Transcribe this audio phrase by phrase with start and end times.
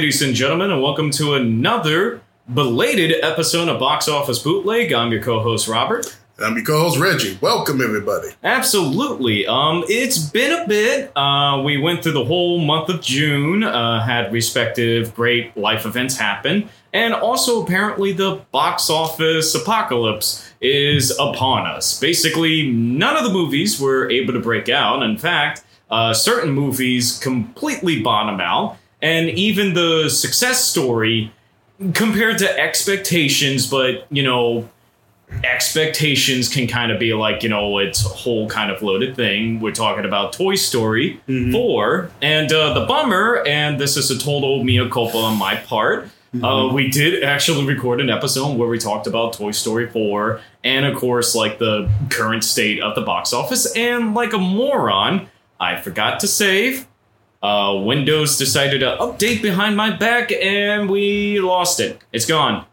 [0.00, 2.22] Ladies and gentlemen, and welcome to another
[2.54, 4.94] belated episode of Box Office Bootleg.
[4.94, 6.16] I'm your co-host Robert.
[6.38, 7.36] I'm your co-host Reggie.
[7.42, 8.28] Welcome everybody.
[8.42, 9.46] Absolutely.
[9.46, 11.14] Um, it's been a bit.
[11.14, 16.16] Uh, we went through the whole month of June, uh, had respective great life events
[16.16, 22.00] happen, and also apparently the box office apocalypse is upon us.
[22.00, 25.02] Basically, none of the movies were able to break out.
[25.02, 31.32] In fact, uh, certain movies completely bottom out, and even the success story
[31.94, 34.68] compared to expectations, but you know
[35.44, 39.60] expectations can kind of be like you know it's a whole kind of loaded thing.
[39.60, 41.20] We're talking about toy story
[41.52, 46.08] 4 and uh, the bummer and this is a total mea culpa on my part.
[46.42, 50.84] Uh, we did actually record an episode where we talked about toy story 4 and
[50.84, 53.74] of course like the current state of the box office.
[53.76, 55.28] And like a moron
[55.60, 56.86] i forgot to save
[57.42, 62.64] uh, windows decided to update behind my back and we lost it it's gone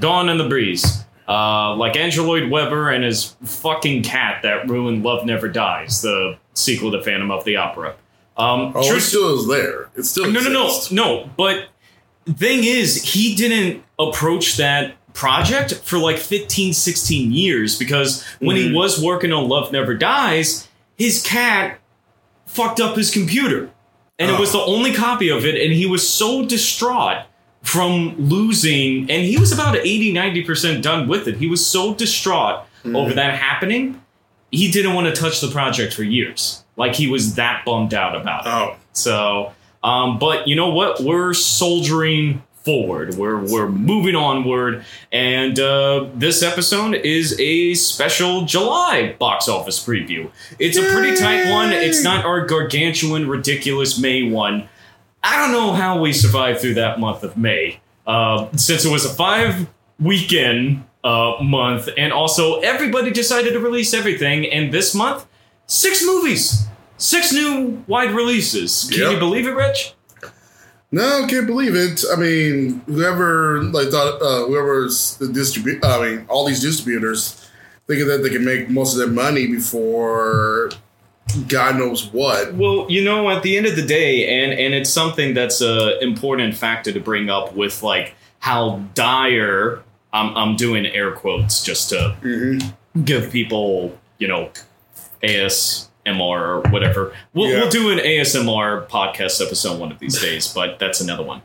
[0.00, 5.04] gone in the breeze uh, like Andrew Lloyd Webber and his fucking cat that ruined
[5.04, 7.94] Love Never Dies, the sequel to Phantom of the Opera.
[8.36, 9.88] Um, Oh, true- it still is there.
[9.96, 10.90] It still no, no, no, exists.
[10.90, 11.30] no.
[11.36, 11.68] But
[12.26, 18.68] thing is, he didn't approach that project for like 15, 16 years because when he
[18.70, 18.74] Mhm.
[18.74, 20.66] was working on Love Never Dies,
[20.98, 21.78] his cat
[22.46, 23.70] fucked up his computer.
[24.18, 24.40] And it Oh.
[24.40, 27.18] was the only copy of it, and he was so distraught
[27.62, 31.36] from losing, and he was about 80, 90% done with it.
[31.38, 32.96] He was so distraught Mhm.
[32.96, 34.00] over that happening,
[34.50, 36.62] he didn't want to touch the project for years.
[36.76, 38.50] Like he was that bummed out about it.
[38.50, 41.00] Oh, So, um, but you know what?
[41.02, 43.14] We're soldiering forward.
[43.16, 50.30] We're we're moving onward, and uh, this episode is a special July box office preview.
[50.58, 51.72] It's a pretty tight one.
[51.72, 54.68] It's not our gargantuan, ridiculous May one.
[55.22, 59.04] I don't know how we survived through that month of May, uh, since it was
[59.04, 59.68] a five
[60.00, 64.46] weekend uh, month, and also everybody decided to release everything.
[64.46, 65.26] And this month,
[65.66, 68.88] six movies, six new wide releases.
[68.90, 69.12] Can Yep.
[69.12, 69.94] you believe it, Rich?
[70.92, 72.04] No, can't believe it.
[72.12, 75.84] I mean, whoever like thought, uh, whoever's the distribute.
[75.84, 77.48] I mean, all these distributors
[77.86, 80.70] thinking that they can make most of their money before
[81.48, 82.54] God knows what.
[82.54, 85.98] Well, you know, at the end of the day, and and it's something that's a
[86.02, 89.82] important factor to bring up with like how dire.
[90.12, 92.58] I'm I'm doing air quotes just to hmm
[93.04, 94.50] give people, you know,
[96.06, 97.12] ASMR or whatever.
[97.34, 97.60] We'll, Yeah.
[97.60, 101.42] we'll do an ASMR podcast episode one of these days, but that's another one.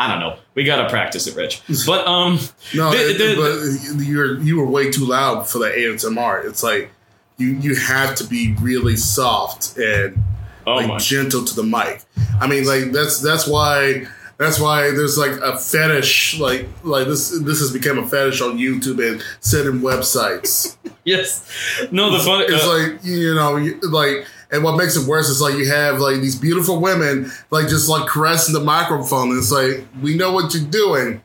[0.00, 0.36] I don't know.
[0.54, 1.62] We gotta practice it, Rich.
[1.84, 2.38] But um,
[2.74, 6.44] No, The- the- but you're you were way too loud for the ASMR.
[6.46, 6.90] It's like
[7.36, 10.22] you you have to be really soft and
[10.68, 12.02] oh like my, gentle to the mic.
[12.40, 14.06] I mean, like that's that's why
[14.38, 18.56] that's why there's like a fetish like like this this has become a fetish on
[18.58, 20.76] YouTube and certain websites.
[21.04, 21.44] yes.
[21.90, 22.42] No, the fun.
[22.48, 23.54] It's uh, like you know
[23.88, 24.26] like.
[24.50, 27.86] And what makes it worse is like you have like these beautiful women like just
[27.86, 29.28] like caressing the microphone.
[29.28, 31.20] And it's like we know what you're doing.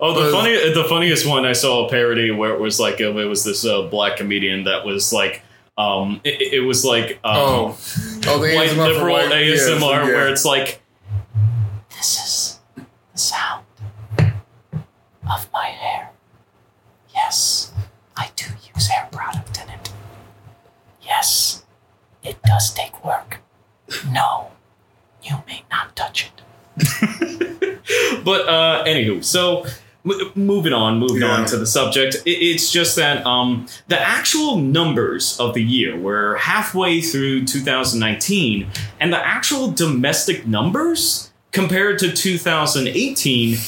[0.00, 2.98] Oh, the Uh, funny, the funniest one I saw a parody where it was like
[2.98, 5.42] uh, it was this uh, black comedian that was like,
[5.76, 7.78] um, it, it was like um, Oh,
[8.26, 10.04] oh, the white ASMR liberal white- ASMR yeah.
[10.06, 10.80] where it's like,
[11.90, 12.41] this is
[13.12, 13.64] the sound
[14.18, 16.10] of my hair.
[17.14, 17.72] Yes,
[18.16, 19.92] I do use hair product in it.
[21.02, 21.64] Yes,
[22.22, 23.40] it does take work.
[24.10, 24.50] No,
[25.22, 26.42] you may not touch it.
[28.24, 29.66] but uh, anywho, so
[30.06, 31.28] m- moving on, moving Yeah.
[31.32, 32.16] on to the subject.
[32.24, 38.68] It, it's just that um, the actual numbers of the year we're halfway through 2019,
[39.00, 43.58] and the actual domestic numbers compared to 2018,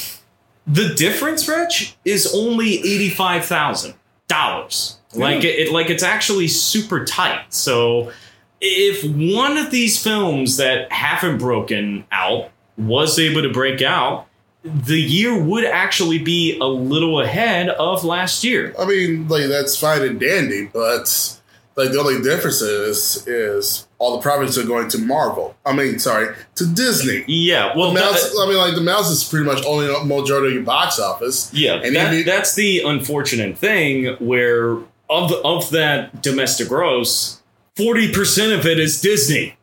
[0.67, 3.95] the difference, Rich, is only eighty-five thousand
[4.27, 4.99] dollars.
[5.15, 7.53] Like it, it, like it's actually super tight.
[7.55, 8.11] So
[8.61, 14.27] if one of these films that haven't broken out was able to break out,
[14.65, 18.75] the year would actually be a little ahead of last year.
[18.79, 21.39] I mean, like that's fine and dandy, but
[21.77, 25.56] like the only difference is is all the profits are going to Marvel.
[25.64, 27.25] I mean, sorry, to Disney.
[27.26, 30.49] Yeah, well, mouse, that- I mean, like the mouse is pretty much only a majority
[30.49, 31.50] of your box office.
[31.52, 34.17] yeah, and that- if it- that's the unfortunate thing.
[34.20, 37.41] Where of of that domestic gross,
[37.76, 39.56] forty percent of it is Disney.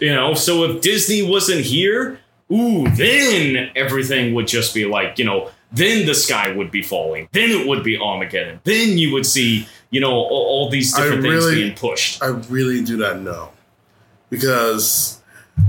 [0.00, 2.18] You know, so if Disney wasn't here,
[2.52, 7.28] ooh, then everything would just be like, you know, then the sky would be falling.
[7.32, 8.60] Then it would be Armageddon.
[8.64, 12.22] Then you would see, you know, all, all these different things being pushed.
[12.22, 13.50] I really do not know
[14.30, 15.20] because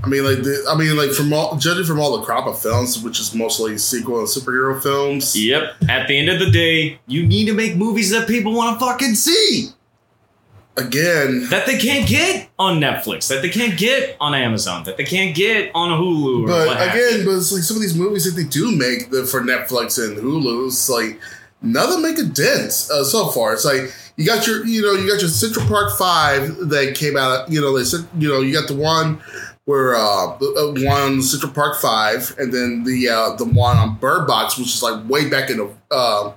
[0.03, 2.61] I mean, like, the, I mean, like, from all judging from all the crop of
[2.61, 5.35] films, which is mostly sequel and superhero films.
[5.35, 5.75] Yep.
[5.89, 8.85] At the end of the day, you need to make movies that people want to
[8.85, 9.69] fucking see.
[10.75, 15.05] Again, that they can't get on Netflix, that they can't get on Amazon, that they
[15.05, 16.45] can't get on Hulu.
[16.45, 19.41] but again, but it's like some of these movies that they do make the, for
[19.41, 21.19] Netflix and Hulu, it's like
[21.61, 23.53] them make a dent uh, so far.
[23.53, 27.17] It's like you got your, you know, you got your Central Park Five that came
[27.17, 27.49] out.
[27.51, 29.21] You know, they said, you know, you got the one
[29.65, 30.45] where uh, the
[30.85, 34.67] uh, one Central Park Five, and then the uh, the one on Bird Box, which
[34.67, 35.69] is like way back in the.
[35.91, 36.33] Uh,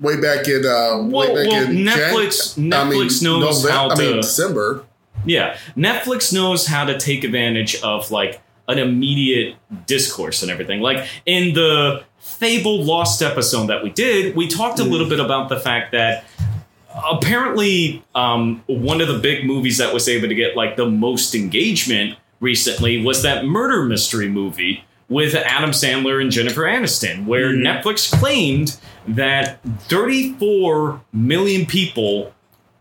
[0.00, 3.96] way back in uh, Well, way back well, in Netflix- Jan- Netflix knows how I
[3.96, 4.84] mean to- December.
[5.26, 9.56] Yeah, Netflix knows how to take advantage of like an immediate
[9.86, 10.80] discourse and everything.
[10.80, 15.48] Like in the Fable Lost episode that we did, we talked a little bit about
[15.48, 16.24] the fact that
[17.10, 21.34] apparently um, one of the big movies that was able to get like the most
[21.34, 27.62] engagement recently was that murder mystery movie with Adam Sandler and Jennifer Aniston, where Mhm.
[27.82, 28.76] Netflix claimed
[29.08, 32.34] that 34 million people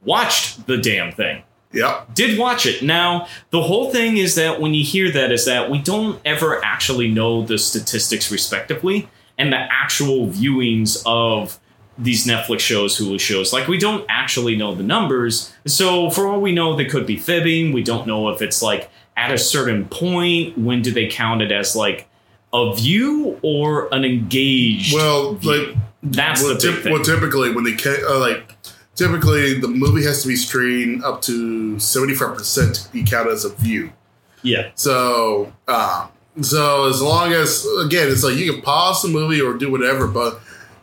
[0.04, 1.42] watched the damn thing
[1.78, 2.16] Yep.
[2.16, 2.82] did watch it.
[2.82, 6.64] Now, the whole thing is that when you hear that, is that we don't ever
[6.64, 9.08] actually know the statistics respectively
[9.38, 11.60] and the actual viewings of
[11.98, 13.54] these Netflix shows, Hulu shows.
[13.54, 15.54] Like, we don't actually know the numbers.
[15.66, 17.74] So, for all we know, they could be fibbing.
[17.74, 21.52] We don't know if it's like at a certain point, when do they count it
[21.52, 22.08] as like
[22.54, 24.94] a view or an engaged?
[24.94, 25.52] Well, view?
[25.52, 26.94] like that's well, the big thing.
[26.94, 28.57] well, typically when they ca- uh, like
[28.98, 33.32] typically the movie has to be screened up to seventy five percent to be counted
[33.32, 33.92] as a view.
[34.44, 34.72] yeah.
[34.76, 36.10] So, um,
[36.42, 40.08] so as long as again, it's like you can pause the movie or do whatever,
[40.08, 40.40] but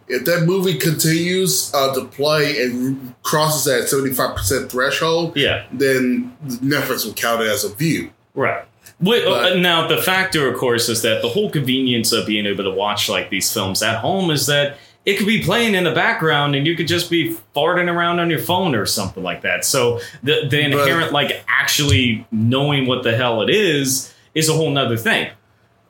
[0.09, 5.65] if that movie continues uh, to play and crosses that seventy five percent threshold, Yeah.
[5.73, 8.11] then Netflix will count it as a view.
[8.35, 8.65] Right.
[9.01, 12.47] Wait, But- uh, now the factor, of course, is that the whole convenience of being
[12.47, 15.85] able to watch like these films at home is that it could be playing in
[15.85, 19.43] the background and you could just be farting around on your phone or something like
[19.43, 19.65] that.
[19.65, 24.71] So the the inherent like actually knowing what the hell it is is a whole
[24.71, 25.31] nother thing.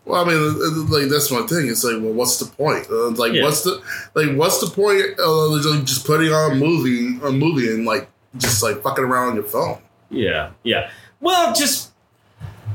[0.04, 1.66] Well, I mean, uh, like that's my thing.
[1.68, 2.86] It's like, well, what's the point?
[2.90, 3.44] Uh, like, Yeah.
[3.44, 3.82] what's the
[4.14, 8.10] like, what's the point of like, just putting on a movie, a movie, and like
[8.36, 9.78] just like fucking around on your phone?
[10.10, 10.90] Yeah, yeah.
[11.20, 11.92] Well, just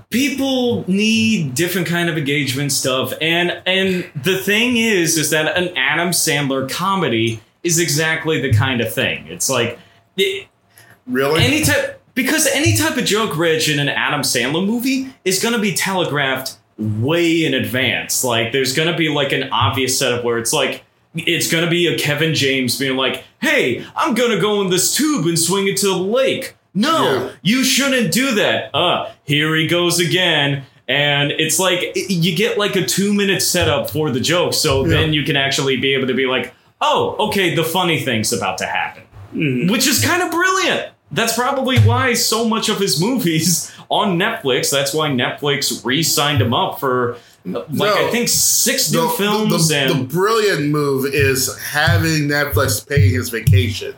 [0.09, 5.75] people need different kind of engagement stuff, and and the thing is, is that an
[5.77, 9.27] Adam Sandler comedy is exactly the kind of thing.
[9.27, 9.77] It's like
[10.17, 10.47] it,
[11.05, 11.43] Really?
[11.43, 15.53] any type because any type of joke, Rich, in an Adam Sandler movie is going
[15.53, 18.23] to be telegraphed way in advance.
[18.23, 20.83] Like, there's going to be like an obvious setup where it's like.
[21.15, 25.25] It's gonna be a Kevin James being like, "Hey, I'm gonna go in this tube
[25.25, 27.29] and swing it to the lake." No, Yeah.
[27.41, 28.73] you shouldn't do that.
[28.75, 30.63] Uh, here he goes again.
[30.87, 34.89] And it's like you get like a two minute setup for the joke, so Yeah.
[34.97, 38.57] then you can actually be able to be like, oh, okay, the funny thing's about
[38.59, 39.03] to happen,
[39.69, 40.87] which is kind of brilliant.
[41.11, 44.71] That's probably why so much of his movies on Netflix.
[44.71, 49.73] That's why Netflix re-signed him up for like I think six the, new films the,
[49.75, 53.93] the, and the brilliant move is having Netflix pay his vacation.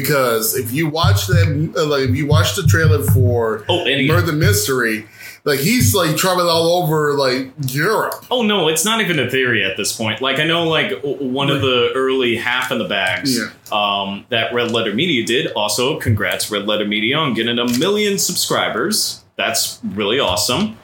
[0.00, 4.32] Because if you watch that, uh, like if you watch the trailer for Oh, Murder
[4.32, 5.06] Mystery,
[5.44, 8.14] like he's like traveling all over like Europe.
[8.30, 10.20] Oh no, it's not even a theory at this point.
[10.20, 13.50] Like I know, like one of the early half in the bags Yeah.
[13.72, 15.52] um, that Red Letter Media did.
[15.52, 19.22] Also, congrats Red Letter Media on getting a million subscribers.
[19.36, 20.76] That's really awesome.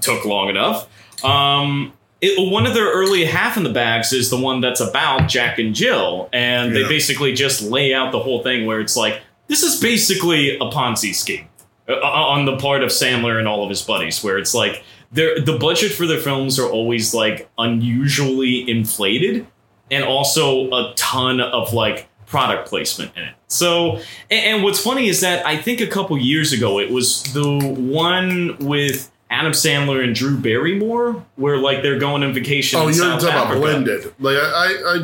[0.00, 0.88] Took long enough.
[1.24, 5.28] Um, it, one of their early half in the bags is the one that's about
[5.28, 9.20] Jack and Jill, and they basically just lay out the whole thing where it's like
[9.48, 11.48] this is basically a Ponzi scheme
[11.88, 15.58] uh, on the part of Sandler and all of his buddies, where it's like the
[15.60, 19.46] budget for their films are always like unusually inflated,
[19.90, 23.34] and also a ton of like product placement in it.
[23.48, 23.96] So,
[24.30, 27.58] and, and what's funny is that I think a couple years ago it was the
[27.76, 32.78] one with Adam Sandler and Drew Barrymore, where like they're going on vacation.
[32.78, 34.12] Oh, you're South talking about blended.
[34.20, 34.96] Like I, I,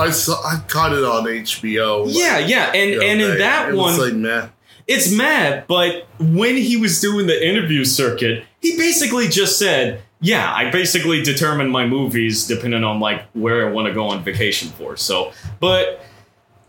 [0.00, 2.06] I, I, saw, I caught it on HBO.
[2.06, 4.48] like, Yeah, yeah, and and in that it one, like meh.
[4.86, 10.50] it's mad, but when he was doing the interview circuit, he basically just said, "Yeah,
[10.50, 14.70] I basically determine my movies depending on like where I want to go on vacation
[14.70, 16.02] for." So, but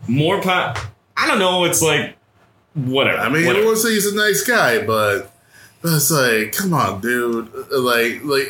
[0.06, 0.84] more pot.
[1.16, 1.64] I don't know.
[1.64, 2.14] It's like
[2.74, 3.16] whatever.
[3.18, 3.64] I mean, whatever.
[3.64, 5.32] I would say he's a nice guy, but,
[5.82, 7.50] but it's like, come on, dude.
[7.70, 8.48] Like, like,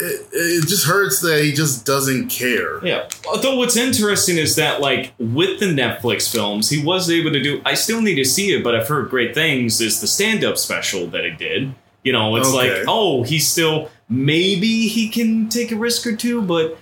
[0.00, 2.84] it, it just hurts that he just doesn't care.
[2.86, 3.08] Yeah.
[3.28, 7.60] Although what's interesting is that like with the Netflix films, he was able to do.
[7.64, 9.80] I still need to see it, but I've heard great things.
[9.80, 11.74] Is the stand-up special that he did?
[12.04, 12.78] You know, it's Okay.
[12.78, 16.78] like oh, he's still maybe he can take a risk or two, but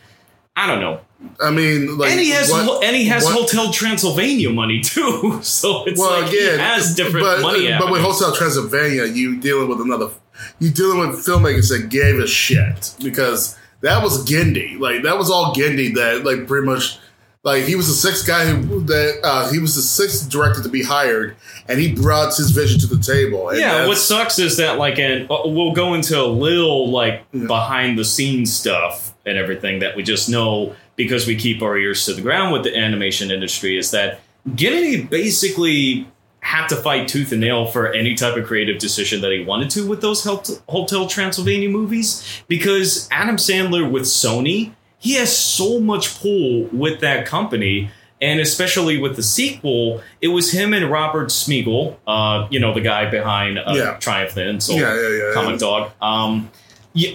[0.55, 1.01] I don't know.
[1.41, 5.39] I mean, like, and he has what- and he has what- Hotel Transylvania money too,
[5.43, 7.69] so it's well, like again, he has different but, money.
[7.79, 8.03] But with.
[8.03, 10.11] Hotel Transylvania, you dealing with another,
[10.59, 14.79] you dealing with filmmakers that gave a shit because that was Genndy.
[14.79, 15.95] Like that was all Genndy.
[15.95, 16.99] That like pretty much,
[17.43, 20.69] like he was the sixth guy who that uh, he was the sixth director to
[20.69, 21.37] be hired,
[21.69, 23.49] and he brought his vision to the table.
[23.51, 27.25] And yeah, what sucks is that like, and uh, we'll go into a little like
[27.33, 27.47] Yeah.
[27.47, 32.05] behind the scenes stuff and everything that we just know because we keep our ears
[32.07, 33.79] to the ground with the animation industry.
[33.79, 36.09] Is that Gennady basically
[36.41, 39.69] had to fight tooth and nail for any type of creative decision that he wanted
[39.69, 40.23] to with those
[40.69, 47.27] Hotel Transylvania movies because Adam Sandler with Sony, he has so much pull with that
[47.27, 47.91] company.
[48.21, 52.81] And especially with the sequel, it was him and Robert Smigel, uh, you know, the
[52.81, 53.97] guy behind uh, Yeah.
[53.99, 55.35] Triumph the Insult, yeah, yeah, yeah.
[55.35, 55.91] Comic Dog.
[56.01, 56.51] Um,
[56.95, 57.15] yeah,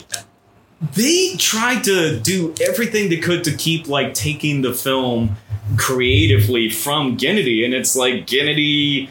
[0.81, 5.35] they tried to do everything they could to keep like taking the film
[5.77, 9.09] creatively from Gennady, and it's like Gennady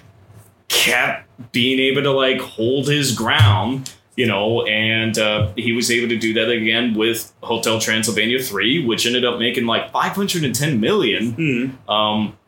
[0.69, 6.09] kept being able to like hold his ground, you know, and uh, he was able
[6.09, 11.33] to do that again with Hotel Transylvania 3, which ended up making like 510 million.
[11.33, 11.91] Hmm.
[11.91, 12.39] Um,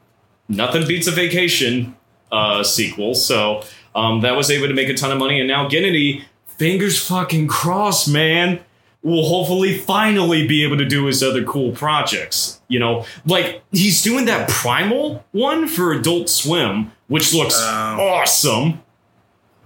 [0.49, 1.97] nothing beats a vacation
[2.33, 3.63] uh, sequel, so
[3.95, 6.25] um, that was able to make a ton of money, and now Gennady,
[6.59, 8.61] fingers fucking crossed, man,
[9.03, 12.61] will hopefully finally be able to do his other cool projects.
[12.69, 18.83] You know, like he's doing that Primal one for Adult Swim, which looks Um, awesome.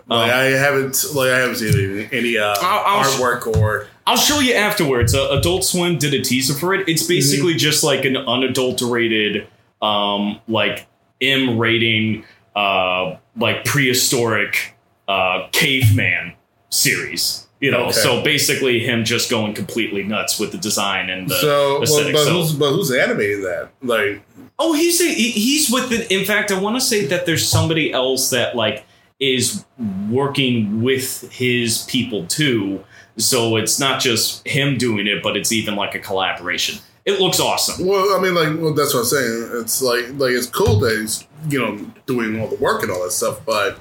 [0.09, 3.89] Like, Um, I haven't, like I haven't seen any, uh, I'll- I'll sh- artwork or
[4.07, 5.15] I'll show you afterwards.
[5.15, 6.89] Uh, Adult Swim did a teaser for it.
[6.89, 9.49] It's basically just like an unadulterated,
[9.83, 10.87] um, like
[11.21, 12.25] M rating,
[12.55, 14.75] uh, like prehistoric
[15.09, 16.33] uh, caveman
[16.71, 17.46] series.
[17.61, 17.93] You know, Okay.
[17.93, 21.81] so basically him just going completely nuts with the design and the so.
[21.81, 23.71] Well, but so- who's but who's animating that?
[23.83, 24.23] Like,
[24.59, 26.11] Oh, he's he- he's with the.
[26.13, 28.85] In fact, I want to say that there's somebody else that like
[29.21, 29.65] is
[30.11, 32.81] working with his people too.
[33.19, 36.79] So it's not just him doing it, but it's even like a collaboration.
[37.07, 37.87] It looks awesome.
[37.87, 39.51] Well, I mean, like, well, that's what I'm saying.
[39.63, 43.03] It's like, like it's cool that he's, you know, doing all the work and all
[43.05, 43.41] that stuff.
[43.47, 43.79] But,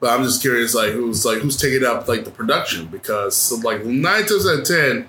[0.00, 3.84] but I'm just curious, like, who's like who's taking up like the production because, like,
[3.84, 5.08] nine times out of ten,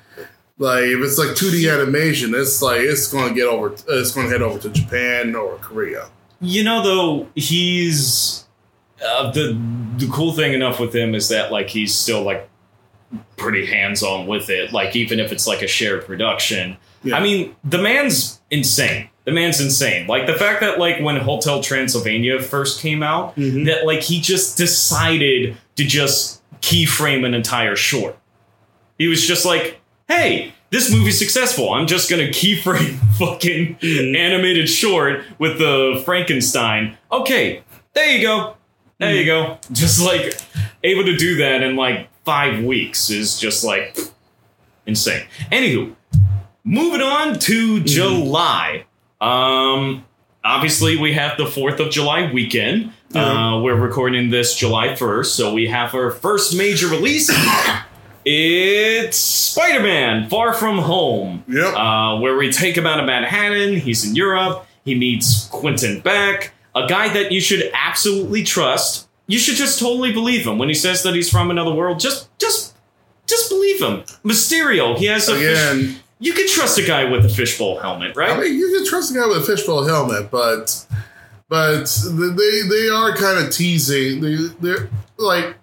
[0.57, 4.27] like if it's like 2D animation, it's like it's going to get over, it's going
[4.27, 6.10] to head over to Japan or Korea.
[6.39, 8.45] You know, though he's
[9.03, 9.60] uh, the
[9.98, 12.50] the cool thing enough with him is that like he's still like
[13.38, 14.71] pretty hands on with it.
[14.71, 16.77] Like even if it's like a shared production.
[17.03, 17.17] Yeah.
[17.17, 19.10] I mean, the man's insane.
[19.25, 20.08] The man's insane.
[20.08, 23.66] Like the fact that like when Hotel Transylvania first came out, Mhm.
[23.68, 28.18] that like he just decided to just keyframe an entire short.
[28.98, 31.72] He was just like, "Hey, this movie's successful.
[31.74, 34.16] I'm just gonna keyframe fucking Mhm.
[34.18, 36.98] animated short with the Frankenstein.
[37.12, 37.62] Okay,
[37.94, 38.56] there you go.
[39.00, 39.58] There you go.
[39.72, 40.36] Just like
[40.84, 43.98] able to do that in like five weeks is just like
[44.88, 45.24] insane.
[45.51, 45.92] Anywho,
[46.63, 48.86] moving on to July.
[49.22, 50.04] Um,
[50.44, 52.92] obviously we have the Fourth of July weekend.
[53.13, 57.30] Uh, we're recording this July first, so we have our first major release.
[58.24, 61.74] It's Spider-Man: Far From Home Yep.
[61.75, 63.78] uh, where we take him out of Manhattan.
[63.78, 64.68] He's in Europe.
[64.86, 69.08] He meets Quentin Beck, a guy that you should absolutely trust.
[69.25, 72.00] You should just totally believe him when he says that he's from another world.
[72.00, 72.75] Just, just,
[73.25, 74.04] just believe him.
[74.24, 74.96] Mysterio.
[74.98, 75.34] He has a.
[75.34, 78.30] Fish, Again, you can trust a guy with a fishbowl helmet, right?
[78.30, 80.86] I mean, you can trust a guy with a fishbowl helmet, but
[81.50, 84.22] but they they are kind of teasing.
[84.22, 85.56] They they're like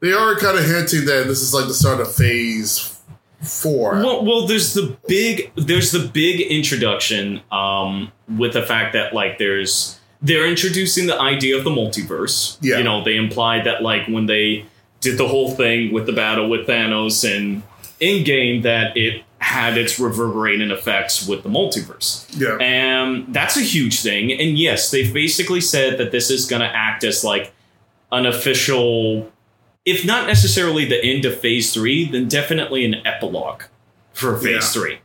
[0.00, 3.00] they are kind of hinting that this is like the start of phase
[3.40, 3.94] four.
[3.94, 9.38] Well, well, there's the big, there's the big introduction um, with the fact that like
[9.38, 12.58] there's they're introducing the idea of the multiverse.
[12.60, 12.78] Yeah.
[12.78, 14.66] You know, they implied that like when they
[15.00, 17.62] did the whole thing with the battle with Thanos and
[18.00, 22.24] Endgame that it had its reverberating effects with the multiverse.
[22.40, 24.32] yeah, And that's a huge thing.
[24.32, 27.52] And yes, they've basically said that this is going to act as like
[28.10, 29.30] an official,
[29.84, 33.64] if not necessarily the end of phase three, then definitely an epilogue
[34.12, 34.60] for phase Yeah.
[34.80, 34.98] three.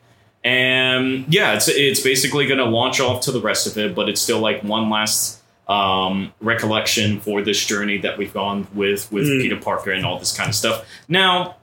[0.44, 4.08] And yeah, it's it's basically going to launch off to the rest of it, but
[4.08, 9.26] it's still like one last um, recollection for this journey that we've gone with with
[9.28, 9.42] Mm.
[9.42, 10.86] Peter Parker and all this kind of stuff.
[11.10, 11.58] Now,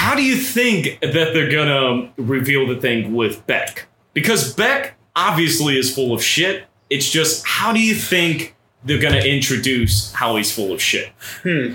[0.00, 3.86] how do you think that they're gonna reveal the thing with Beck?
[4.14, 6.64] Because Beck obviously is full of shit.
[6.88, 11.10] It's just how do you think they're gonna introduce how he's full of shit?
[11.42, 11.74] Hmm.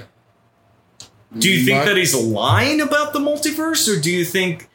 [1.37, 4.69] Do you think My- that he's lying about the multiverse, or do you think?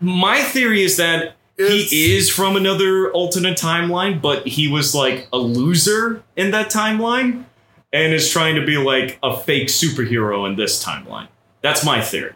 [0.00, 5.28] My theory is that It's- he is from another alternate timeline, but he was like
[5.32, 7.44] a loser in that timeline,
[7.92, 11.28] and is trying to be like a fake superhero in this timeline.
[11.62, 12.32] That's my theory.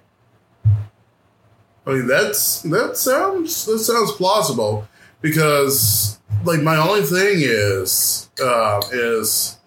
[1.86, 4.86] I mean, that's that sounds that sounds plausible
[5.20, 9.58] because like my only thing is uh, is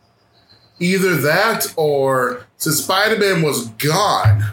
[0.80, 4.44] either that or since Spider Man was gone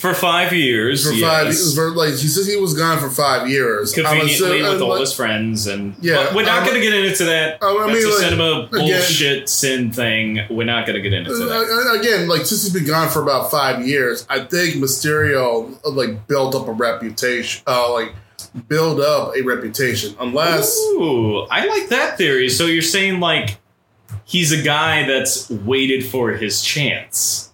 [0.00, 1.60] For five years, for yes.
[1.60, 3.92] five for like he says he was gone for five years.
[3.92, 6.94] Conveniently assu- with uh, all like- his friends, and Yeah, we're not going to get
[6.94, 7.58] into that.
[7.62, 10.40] I That's mean, a like, cinema again- bullshit sin thing.
[10.48, 11.50] We're not going to get into that.
[11.50, 15.90] Uh, again, like since he's been gone for about five years, I think Mysterio uh,
[15.90, 18.14] like built up a reputation, uh, like
[18.68, 20.16] build up a reputation.
[20.18, 22.48] Unless Ooh, I like that theory.
[22.48, 23.58] So you're saying like
[24.24, 27.49] he's a guy that's waited for his chance,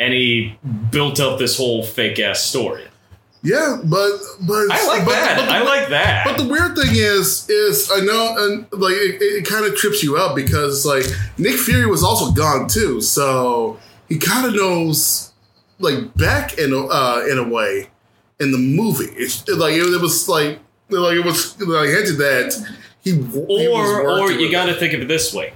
[0.00, 0.56] and he
[0.90, 2.84] built up this whole fake ass story.
[3.42, 5.36] yeah, but but I like but- that.
[5.38, 6.24] but the- I like that.
[6.26, 10.02] But the weird thing is, is I know, and like it, it kind of trips
[10.02, 11.04] you up because like
[11.38, 13.78] Nick Fury was also gone too, so
[14.08, 15.32] he kind of knows
[15.78, 17.88] like back in a uh, in a way
[18.40, 19.12] in the movie.
[19.16, 20.58] It's like it, it was like
[20.90, 22.52] like it was like hinted that
[23.02, 23.12] he
[23.68, 25.52] or or you got to think of it this way.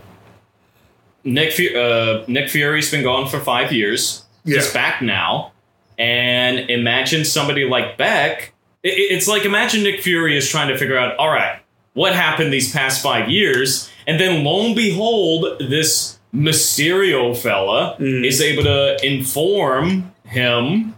[1.25, 4.24] Nick Fu- uh, Nick Fury's been gone for five years.
[4.45, 4.57] Yeah.
[4.59, 5.53] He's back now,
[5.99, 8.53] and imagine somebody like Beck.
[8.83, 11.59] It's like imagine Nick Fury is trying to figure out, all right,
[11.95, 18.27] what happened these past five years, and then lo and behold, this Mysterio fella Mhm.
[18.27, 20.95] is able to inform him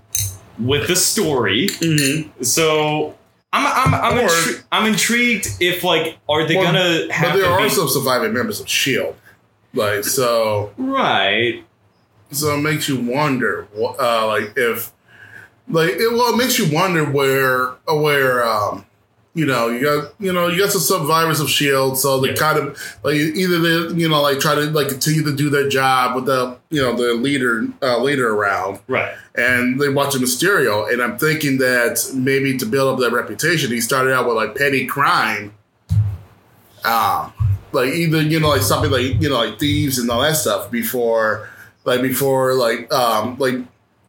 [0.59, 1.69] with the story.
[1.69, 2.31] Mhm.
[2.45, 3.15] So
[3.53, 7.41] I'm I'm I'm, Or- intri- I'm intrigued if like are they Well, gonna have But
[7.41, 9.15] there are be- some surviving members of Shield,
[9.75, 10.73] like so.
[10.79, 11.63] right?
[12.33, 14.93] So it makes you wonder, uh, like if,
[15.69, 18.85] like it, well, it makes you wonder where, where, um,
[19.35, 22.35] you know, you got, you know, you got some survivors of Shield, so they Yeah.
[22.37, 25.69] kind of like either they, you know, like try to like continue to do their
[25.69, 29.15] job with the, you know, the leader, uh, leader around, Right.
[29.35, 33.81] and they watch Mysterio, and I'm thinking that maybe to build up that reputation, he
[33.81, 35.53] started out with like petty crime,
[36.85, 37.33] um,
[37.73, 40.71] like either you know like something like you know like thieves and all that stuff
[40.71, 41.49] before,
[41.87, 43.55] like before like um like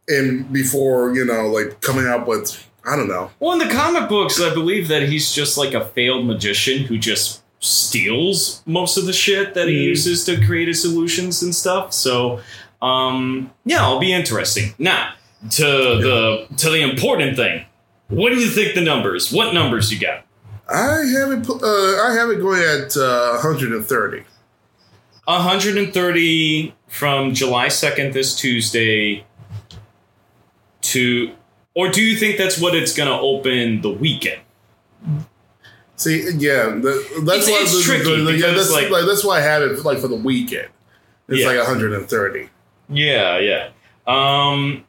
[0.08, 4.08] and before you know like coming up with I don't know Well, in the comic
[4.08, 9.06] books, I believe that he's just like a failed magician who just steals most of
[9.06, 9.88] the shit that he Mhm.
[9.88, 11.92] uses to create his solutions and stuff.
[11.92, 12.40] So,
[12.80, 14.74] um, yeah, it'll be interesting.
[14.78, 15.12] Now,
[15.50, 17.64] to the to the important thing.
[18.08, 19.30] What do you think the numbers?
[19.32, 20.24] What numbers you got?
[20.68, 24.24] I have it uh, I have it going at uh, 130.
[25.28, 29.24] 130 from July 2nd this Tuesday
[30.80, 31.32] to
[31.74, 34.40] or do you think that's what it's going to open the weekend?
[35.96, 39.22] See, yeah, the, that's It's- why it's the- tricky the- yeah, that's like- like, that's
[39.24, 40.68] why I had it like for the weekend.
[41.28, 41.48] It's Yeah.
[41.48, 42.48] like 130.
[42.88, 43.68] Yeah, yeah.
[44.06, 44.84] Um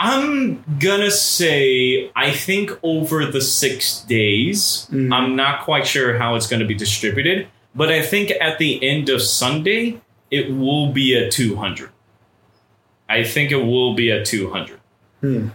[0.00, 5.12] I'm gonna say I think over the 6 days, Mhm.
[5.14, 8.82] I'm not quite sure how it's going to be distributed, but I think at the
[8.86, 11.90] end of Sunday it will be a 200.
[13.08, 14.80] I think it will be a 200.
[15.20, 15.48] Hmm.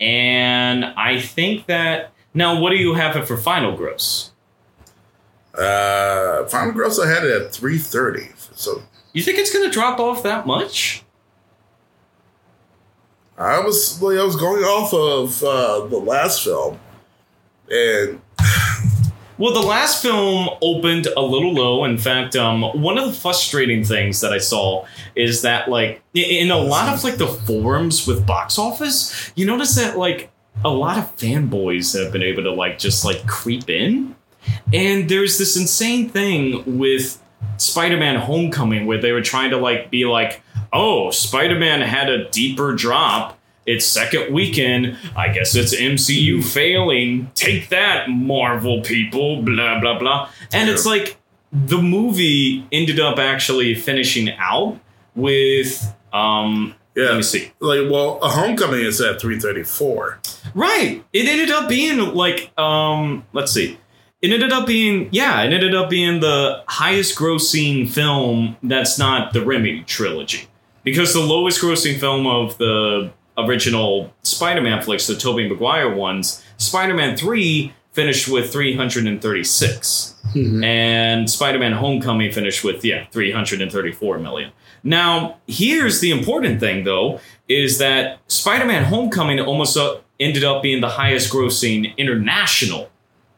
[0.00, 4.30] And I think that now, what do you have it for final gross?
[5.54, 8.30] Uh, Final Gross, I had it at 330.
[8.54, 8.82] So
[9.12, 11.04] You think it's going to drop off that much?
[13.36, 16.78] I was like, I was going off of uh, the last film,
[17.70, 18.20] and
[19.42, 21.84] Well, the last film opened a little low.
[21.84, 26.52] In fact, um, one of the frustrating things that I saw is that, like, in
[26.52, 30.30] a lot of like the forums with box office, you notice that like
[30.64, 34.14] a lot of fanboys have been able to like just like creep in,
[34.72, 37.20] and there's this insane thing with
[37.56, 40.40] Spider-Man: Homecoming where they were trying to like be like,
[40.72, 43.40] oh, Spider-Man had a deeper drop.
[43.66, 44.96] Its second weekend.
[45.16, 47.30] I guess it's MCU failing.
[47.34, 49.42] Take that, Marvel people.
[49.42, 50.28] Blah blah blah.
[50.52, 51.16] And it's like
[51.52, 54.78] the movie ended up actually finishing out
[55.14, 56.74] with um.
[56.96, 57.04] yeah.
[57.04, 57.52] Let me see.
[57.60, 60.20] like well, a Homecoming is at 334.
[60.54, 61.04] Right.
[61.12, 63.78] It ended up being like um let's see.
[64.22, 69.32] It ended up being yeah, it ended up being the highest grossing film that's not
[69.32, 70.48] the Raimi trilogy.
[70.84, 77.16] because the lowest grossing film of the original Spider-Man flicks, the Tobey Maguire ones, Spider-Man
[77.16, 80.14] 3 finished with 336.
[80.34, 80.64] Mhm.
[80.64, 84.50] And Spider-Man Homecoming finished with yeah, 334 million.
[84.82, 90.80] Now, here's the important thing though is that Spider-Man Homecoming almost uh, ended up being
[90.80, 92.90] the highest grossing international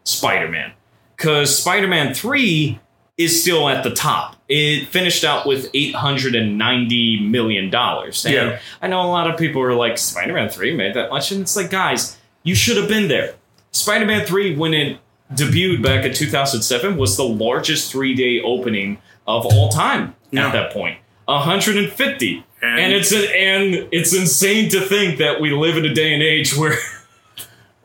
[0.04, 0.72] Spider-Man
[1.16, 2.78] cuz Spider-Man 3
[3.16, 4.36] is still at the top.
[4.48, 8.24] It finished out with 890 million dollars.
[8.24, 8.58] And Yeah.
[8.82, 11.56] I know a lot of people are like Spider-Man 3 made that much and it's
[11.56, 13.34] like guys, you should have been there.
[13.72, 14.98] Spider-Man 3 when it
[15.32, 20.46] debuted back in 2007 was the largest 3-day opening of all time Yeah.
[20.48, 20.98] at that point.
[21.26, 22.44] 150.
[22.62, 26.12] And- And, it's an, and it's insane to think that we live in a day
[26.14, 26.76] and age where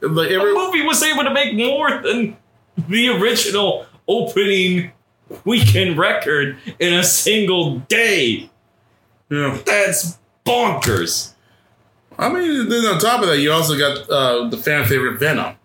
[0.01, 2.37] Like a every, movie was able to make more than
[2.87, 4.91] the original opening
[5.45, 8.49] weekend record in a single day.
[9.29, 9.57] yeah.
[9.65, 11.33] That's bonkers.
[12.17, 15.55] I mean, then on top of that, you also got uh, the fan favorite Venom.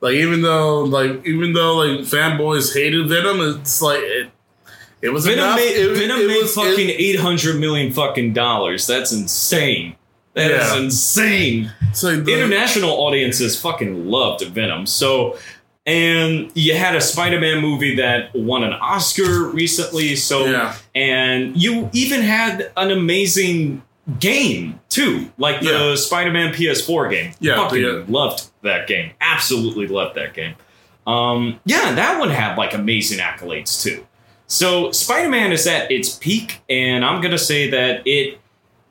[0.00, 4.30] Like even though, like even though, like fanboys hated Venom, it's like it,
[5.02, 5.56] it was Venom enough.
[5.56, 8.86] made, it, Venom it made was- fucking eight hundred million fucking dollars.
[8.86, 9.94] That's insane.
[10.34, 10.78] That is Yeah.
[10.80, 11.72] insane.
[11.90, 14.86] it's like the- International audiences fucking loved Venom.
[14.86, 15.36] So,
[15.86, 20.14] and you had a Spider-Man movie that won an Oscar recently.
[20.16, 20.74] So, Yeah.
[20.94, 23.82] and you even had an amazing
[24.18, 25.94] game too, like the Yeah.
[25.94, 27.32] Spider-Man PS4 game.
[27.40, 29.12] Yeah, fucking uh, loved that game.
[29.20, 30.54] Absolutely loved that game.
[31.06, 34.06] Um, yeah, that one had like amazing accolades too.
[34.46, 38.38] So Spider-Man is at its peak, and I'm gonna say that it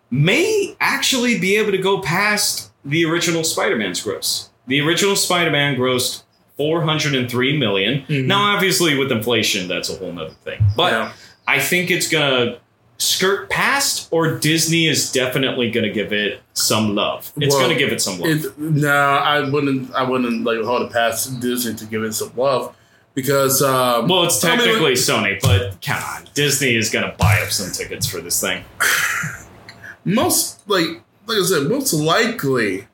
[0.10, 4.49] may actually be able to go past the original Spider-Man's gross.
[4.67, 6.23] The original Spider-Man grossed
[6.60, 8.04] 403 million.
[8.10, 8.26] Mhm.
[8.26, 10.60] Now, obviously, with inflation, that's a whole nother thing.
[10.76, 11.12] But Yeah.
[11.48, 12.58] I think it's gonna
[12.98, 17.32] skirt past, or Disney is definitely gonna give it some love.
[17.39, 18.30] It's Well, gonna give it some love.
[18.30, 19.89] It, no, I wouldn't.
[19.95, 22.76] I wouldn't like hold it past Disney to give it some love
[23.15, 23.62] because.
[23.62, 27.52] Um, well, it's I mean, technically Sony, but come on, Disney is gonna buy up
[27.52, 28.65] some tickets for this thing.
[30.04, 30.88] most like
[31.26, 32.88] like I said, most likely,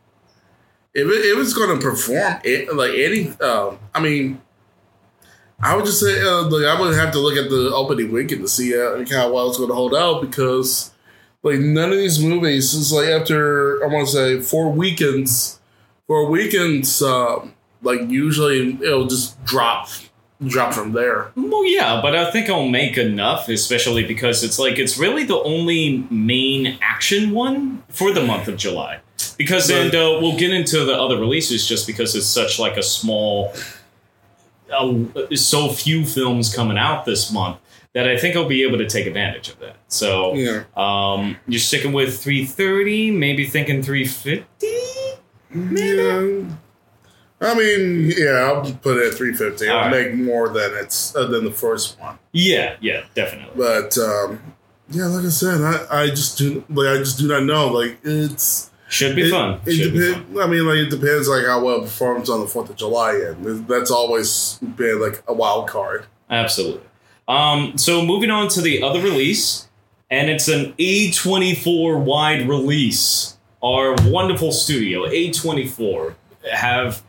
[0.95, 4.41] if it, if it's going to perform it, like any, um, I mean,
[5.59, 8.41] I would just say uh, like I would have to look at the opening weekend
[8.41, 10.93] to see uh, like, how well it's going to hold out because
[11.43, 15.59] like none of these movies is like after I want to say four weekends,
[16.07, 19.89] four weekends, um, like usually it'll just drop,
[20.45, 21.31] drop from there.
[21.35, 25.41] Well, yeah, but I think I'll make enough, especially because it's like it's really the
[25.41, 29.01] only main action one for the month of July.
[29.37, 32.83] Because and uh, we'll get into the other releases just because it's such like a
[32.83, 33.53] small,
[34.71, 35.03] uh,
[35.35, 37.57] so few films coming out this month
[37.93, 39.77] that I think I'll be able to take advantage of that.
[39.87, 40.63] So Yeah.
[40.75, 44.45] um, you're sticking with 330, maybe thinking 350.
[45.53, 46.43] Yeah.
[47.41, 49.67] I mean, yeah, I'll put it at 350.
[49.69, 49.91] I'll All right.
[49.91, 52.17] make more than it's uh, than the first one.
[52.31, 53.51] Yeah, yeah, definitely.
[53.55, 54.41] But um,
[54.89, 57.67] yeah, like I said, I, I just do like I just do not know.
[57.67, 59.59] Like it's Should be it, fun.
[59.65, 60.39] It Should be fun.
[60.39, 63.13] I mean, like it depends like how well it performs on the Fourth of July,
[63.13, 66.05] and that's always been like a wild card.
[66.29, 66.81] Absolutely.
[67.27, 69.67] Um, so moving on to the other release,
[70.09, 73.37] and it's an A24 wide release.
[73.61, 76.13] Our wonderful studio, A24,
[76.53, 77.03] have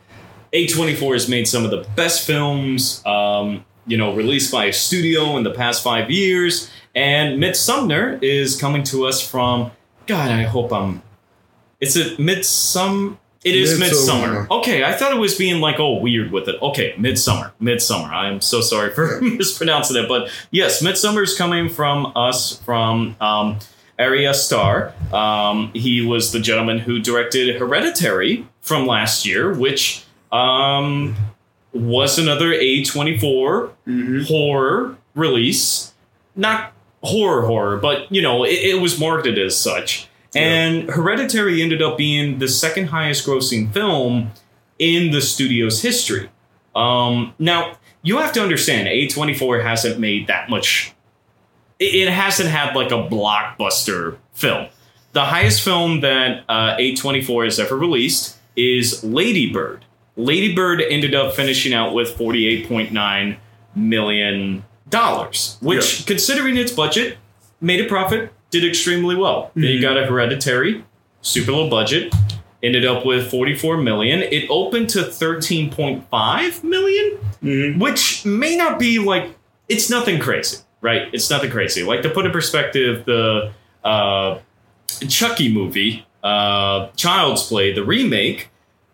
[0.51, 5.37] A24 has made some of the best films, um, you know, released by a studio
[5.37, 6.69] in the past five years.
[6.95, 9.71] And Midsommar is coming to us from
[10.07, 10.31] God.
[10.31, 11.03] I hope I'm.
[11.79, 13.17] It's a Midsum.
[13.43, 14.47] It is Midsommar.
[14.47, 14.49] Midsommar.
[14.59, 16.59] Okay, I thought it was being like all weird with it.
[16.61, 17.51] Okay, Midsommar.
[17.61, 18.09] Midsommar.
[18.09, 23.15] I am so sorry for mispronouncing it, but yes, Midsommar is coming from us from
[23.21, 23.59] um,
[23.99, 24.91] Ari Aster.
[25.13, 31.15] Um, he was the gentleman who directed Hereditary from last year, which um,
[31.73, 34.23] was another A24 Mm-hmm.
[34.23, 35.93] horror release.
[36.35, 40.07] Not horror horror, but you know, it, it was marketed as such.
[40.37, 44.31] And Hereditary ended up being the second highest grossing film
[44.79, 46.29] in the studio's history.
[46.75, 50.93] Um, now, you have to understand, A24 hasn't made that much.
[51.79, 54.67] It, hasn't had like a blockbuster film.
[55.13, 59.85] The highest film that uh, A24 has ever released is Lady Bird.
[60.15, 63.37] Lady Bird ended up finishing out with $48.9
[63.75, 64.63] million,
[65.61, 67.17] which, considering its budget,
[67.61, 69.51] made a profit, did extremely well.
[69.55, 69.81] You Mhm.
[69.81, 70.83] got a Hereditary,
[71.21, 72.13] super low budget,
[72.63, 74.21] ended up with 44 million.
[74.23, 77.79] It opened to 13.5 million, Mm-hmm.
[77.79, 79.29] which may not be like
[79.69, 81.03] it's nothing crazy, right?
[81.11, 81.83] It's nothing crazy.
[81.83, 83.51] Like to put in perspective, the
[83.83, 84.39] uh,
[85.07, 88.49] Chucky movie, uh, Child's Play, the remake,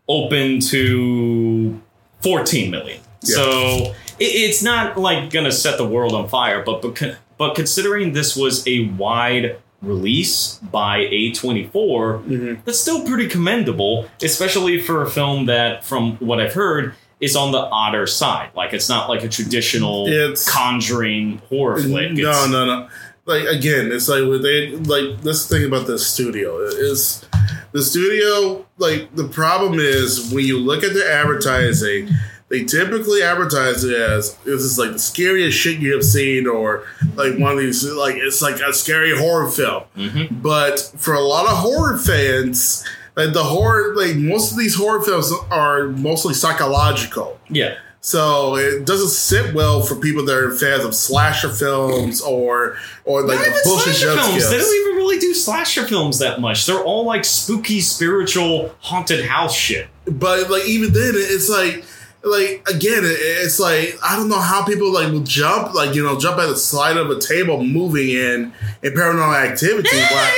[0.10, 1.80] opened to
[2.22, 3.00] 14 million.
[3.24, 3.36] Yeah.
[3.36, 7.16] So it, it's not like gonna set the world on fire, but con-
[7.47, 12.53] but considering this was a wide release by A24, Mm-hmm.
[12.65, 17.51] that's still pretty commendable, especially for a film that, from what I've heard, is on
[17.51, 18.49] the odder side.
[18.56, 22.12] Like it's not like a traditional It's- conjuring horror flick.
[22.13, 22.88] No, It's- no, no.
[23.25, 25.21] Like again, it's like they like.
[25.21, 27.23] This thing about the studio is
[27.71, 28.65] the studio.
[28.77, 32.10] Like the problem is when you look at the advertising,
[32.54, 36.84] they typically advertise it as this is like the scariest shit you have seen, or
[37.16, 39.82] like one of these like it's like a scary horror film.
[39.98, 40.39] Mhm.
[40.44, 42.86] But for a lot of horror fans,
[43.16, 47.39] like the horror, like most of these horror films are mostly psychological.
[47.50, 47.74] Yeah.
[48.02, 53.24] So it doesn't sit well for people that are fans of slasher films or or
[53.24, 54.50] like Not the bullshit slasher films.
[54.52, 56.68] They don't even really do slasher films that much.
[56.68, 59.88] They're all like spooky, spiritual, haunted house shit.
[60.06, 61.86] But like even then, it's like
[62.24, 66.18] like again, it's like I don't know how people like will jump like you know
[66.20, 69.90] jump at the side of a table moving in in paranormal activity.
[69.92, 70.34] but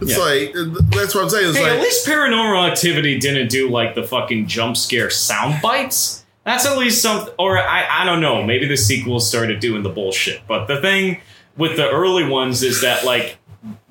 [0.00, 0.18] it's Yeah.
[0.18, 0.54] like
[0.90, 1.48] that's what I'm saying.
[1.50, 5.60] It's Hey, like at least Paranormal Activity didn't do like the fucking jump scare sound
[5.62, 6.24] bites.
[6.44, 8.42] That's at least some, or I, I don't know.
[8.42, 10.40] Maybe the sequels started doing the bullshit.
[10.48, 11.20] But the thing
[11.56, 13.38] with the early ones is that like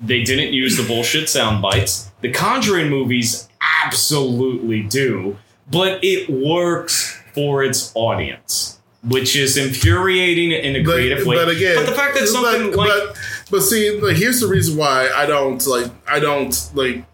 [0.02, 2.10] they didn't use the bullshit sound bites.
[2.20, 3.48] The Conjuring movies
[3.86, 5.38] absolutely do,
[5.70, 11.36] but it works for its audience, which is infuriating in a But, creative way.
[11.36, 13.16] but again, but the fact that something but, like but,
[13.50, 17.04] but see, like, here's the reason why I don't like I don't like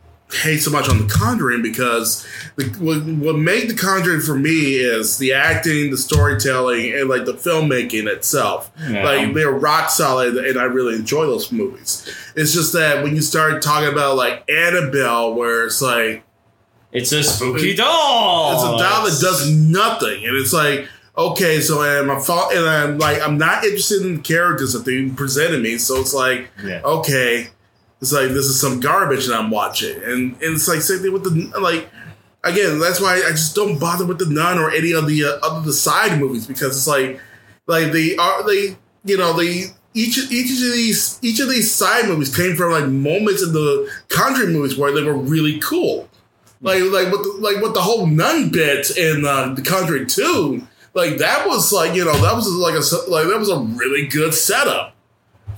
[0.43, 4.75] hate so much on The Conjuring because the, what what made The Conjuring for me
[4.75, 8.71] is the acting, the storytelling, and like the filmmaking itself.
[8.79, 9.05] Yeah.
[9.05, 12.07] Like they're rock solid, and I really enjoy those movies.
[12.37, 16.25] It's just that when you start talking about like Annabelle, where it's like
[16.99, 21.83] it's a spooky doll, it's a doll that does nothing, and it's like, okay, so
[21.83, 22.53] am I fault?
[22.53, 26.15] And I'm like, I'm not interested in the characters that they presented me, so it's
[26.15, 26.81] like, Yeah.
[26.85, 27.49] okay,
[28.01, 31.13] it's like this is some garbage that I'm watching, and, and it's like same thing
[31.13, 31.89] with the like.
[32.45, 35.39] Again, that's why I just don't bother with the Nun or any of the uh,
[35.43, 37.21] other the side movies because it's like,
[37.67, 42.07] like they are they you know they each each of these each of these side
[42.07, 46.09] movies came from like moments in the Conjuring movies where they were really cool
[46.61, 50.67] like like with the, like with the whole nun bit in uh, the Conjuring Two,
[50.95, 54.07] like that was like you know that was like a like that was a really
[54.07, 54.95] good setup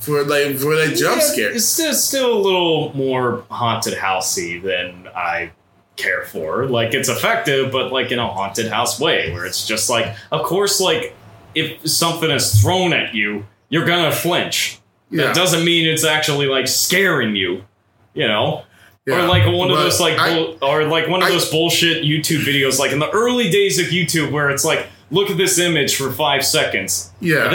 [0.00, 1.50] for like for that jump Yeah, scare.
[1.52, 5.52] It's still, still a little more haunted housey than I
[5.96, 6.66] care for.
[6.66, 10.44] Like it's effective, but like in a haunted house way, where it's just like, of
[10.44, 11.14] course, like
[11.54, 14.78] if something is thrown at you, you're gonna flinch.
[15.10, 15.26] Yeah.
[15.26, 17.64] That doesn't mean it's actually like scaring you,
[18.14, 18.64] you know.
[19.06, 19.24] Yeah.
[19.24, 22.04] Or like one of those like, I- bull- or like one of I- those bullshit
[22.04, 25.58] YouTube videos, like in the early days of YouTube, where it's like, look at this
[25.58, 27.46] image for five seconds, yeah.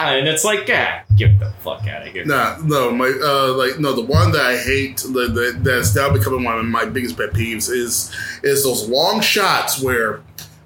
[0.00, 2.24] and it's like, ah, get the fuck out of here.
[2.24, 6.10] Nah, no, my uh, like no, the one that I hate that, that that's now
[6.12, 10.20] becoming one of my biggest pet peeves is is those long shots where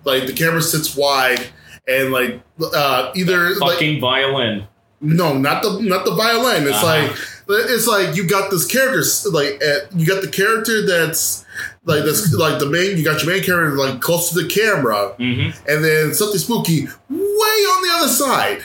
[0.04, 1.46] like the camera sits wide
[1.88, 2.40] and like
[2.74, 4.66] uh either like fucking violin.
[5.00, 6.64] No, not the not the violin.
[6.68, 6.86] It's Uh-huh.
[7.08, 7.16] like
[7.54, 9.61] it's like you got this character like
[9.94, 11.44] you got the character that's
[11.84, 15.14] like this like the main you got your main character like close to the camera
[15.16, 18.62] hmm and then something spooky way on the other side.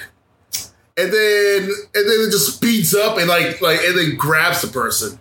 [0.96, 1.64] And then
[1.96, 5.18] and then it just speeds up and like like and then grabs the person.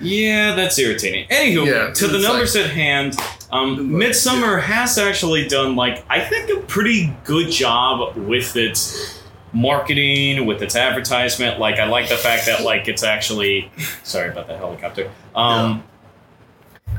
[0.00, 1.28] Yeah, that's irritating.
[1.28, 3.16] Anywho, Yeah, to the numbers at hand,
[3.52, 9.21] um, Midsommar has actually done like I think a pretty good job with its
[9.52, 11.58] marketing, with its advertisement.
[11.58, 13.70] Like I like the fact that like it's actually
[14.02, 15.10] sorry about the helicopter.
[15.34, 15.84] Um,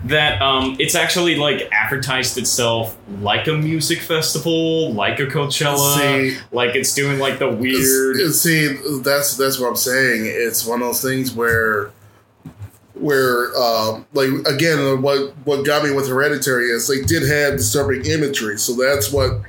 [0.06, 6.38] That um, it's actually like advertised itself like a music festival, like a Coachella, See-
[6.52, 8.34] like it's doing like the weird.
[8.34, 8.68] See,
[9.02, 10.24] that's that's what I'm saying.
[10.26, 11.92] It's one of those things where,
[12.96, 18.06] where um, like again, what what got me with Hereditary is they did have disturbing
[18.06, 19.42] imagery, so that's what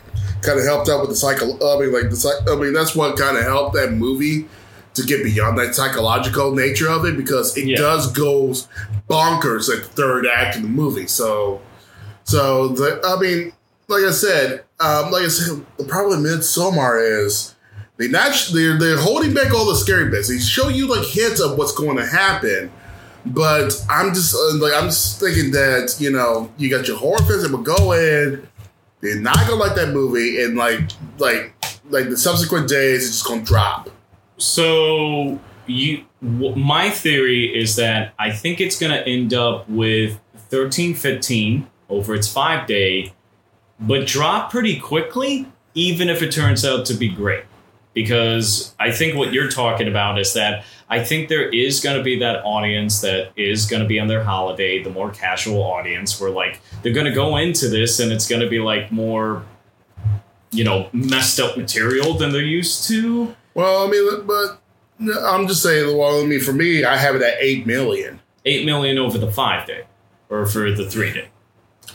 [0.45, 1.53] kind of helped out with the cycle.
[1.67, 4.47] I mean, like the psych- I mean, that's what kind of helped that movie
[4.95, 7.77] to get beyond that psychological nature of it because it Yeah.
[7.77, 8.69] does goes
[9.11, 11.07] bonkers at the third act of the movie.
[11.09, 11.61] So,
[12.25, 13.53] so the I mean,
[13.89, 17.55] like I said, um, like I said, the problem with Midsommar is
[17.97, 20.29] they not they're they're holding back all the scary bits.
[20.29, 22.71] They show you like hints of what's going to happen,
[23.27, 27.19] but I'm just uh, like I'm just thinking that you know you got your horror
[27.19, 28.47] fans that will go in,
[29.05, 31.55] they're not gonna like that movie, and like like
[31.91, 33.91] like the subsequent days it's just gonna drop.
[34.39, 40.19] So you w- my theory is that I think it's to end up with
[40.51, 43.13] 1315 over its 5 day
[43.81, 47.45] but drop pretty quickly even if it turns out to be great
[47.93, 52.03] because I think what you're talking about is that I think there is going to
[52.03, 56.21] be that audience that is going to be on their holiday, the more casual audience,
[56.21, 59.45] where like they're going to go into this and it's going to be like more,
[60.51, 63.35] you know, messed up material than they're used to.
[63.55, 64.61] Well, I mean, but
[65.25, 65.97] I'm just saying.
[65.97, 68.21] Well, I mean, for me, I have it at eight million.
[68.45, 69.85] Eight million over the five day,
[70.29, 71.29] or for the three day.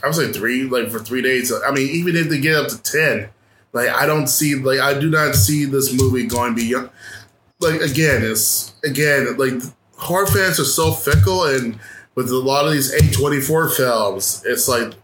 [0.02, 1.52] I would say three, like for three days.
[1.52, 3.28] I mean, even if they get up to ten,
[3.72, 6.90] like I don't see, like I do not see this movie going beyond.
[7.60, 9.54] Like again, it's again like
[9.96, 11.78] horror fans are so fickle, and
[12.14, 14.94] with a lot of these A twenty four films, it's like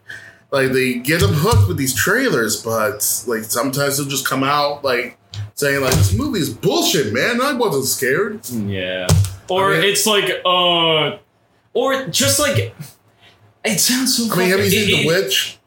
[0.51, 4.83] like they get them hooked with these trailers, but like sometimes they'll just come out
[4.85, 5.19] like
[5.55, 7.41] saying like this movie is bullshit, man.
[7.43, 8.49] I wasn't scared.
[8.51, 9.07] Yeah.
[9.49, 11.19] Or I mean- it's like, uh,
[11.75, 12.75] or just like,
[13.65, 14.33] it sounds so.
[14.35, 15.59] I mean, have you seen it- The it- Witch?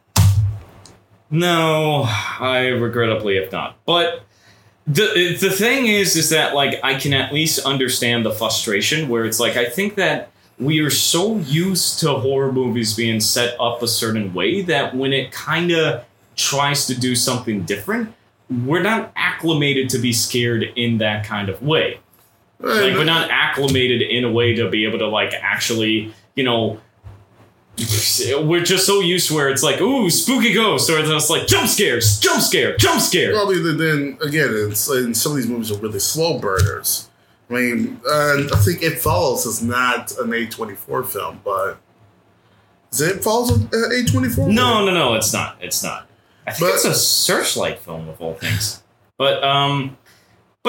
[1.32, 3.78] No, I regrettably have not.
[3.86, 4.24] But
[4.90, 9.08] the uh, the thing is, is that like I can at least understand the frustration
[9.08, 13.56] where it's like I think that we are so used to horror movies being set
[13.60, 16.04] up a certain way that when it kind of
[16.36, 18.14] tries to do something different,
[18.66, 22.00] we're not acclimated to be scared in that kind of way.
[22.60, 26.82] Like we're not acclimated in a way to be able to like actually, you know,
[28.44, 31.68] we're just so used to where it's like, ooh, spooky ghost, or it's like jump
[31.68, 33.34] scares, jump scare, jump scare.
[33.34, 37.10] Well, mean, then again, it's and some of these movies are really slow burners.
[37.50, 38.00] I mean,
[38.54, 41.78] I think It Follows is not an A twenty four film, but
[42.92, 44.50] is it Follows an A twenty four?
[44.50, 45.58] No, no, no, it's not.
[45.60, 46.08] It's not.
[46.46, 48.84] I think But- it's a searchlight film of all things.
[49.18, 49.98] But um,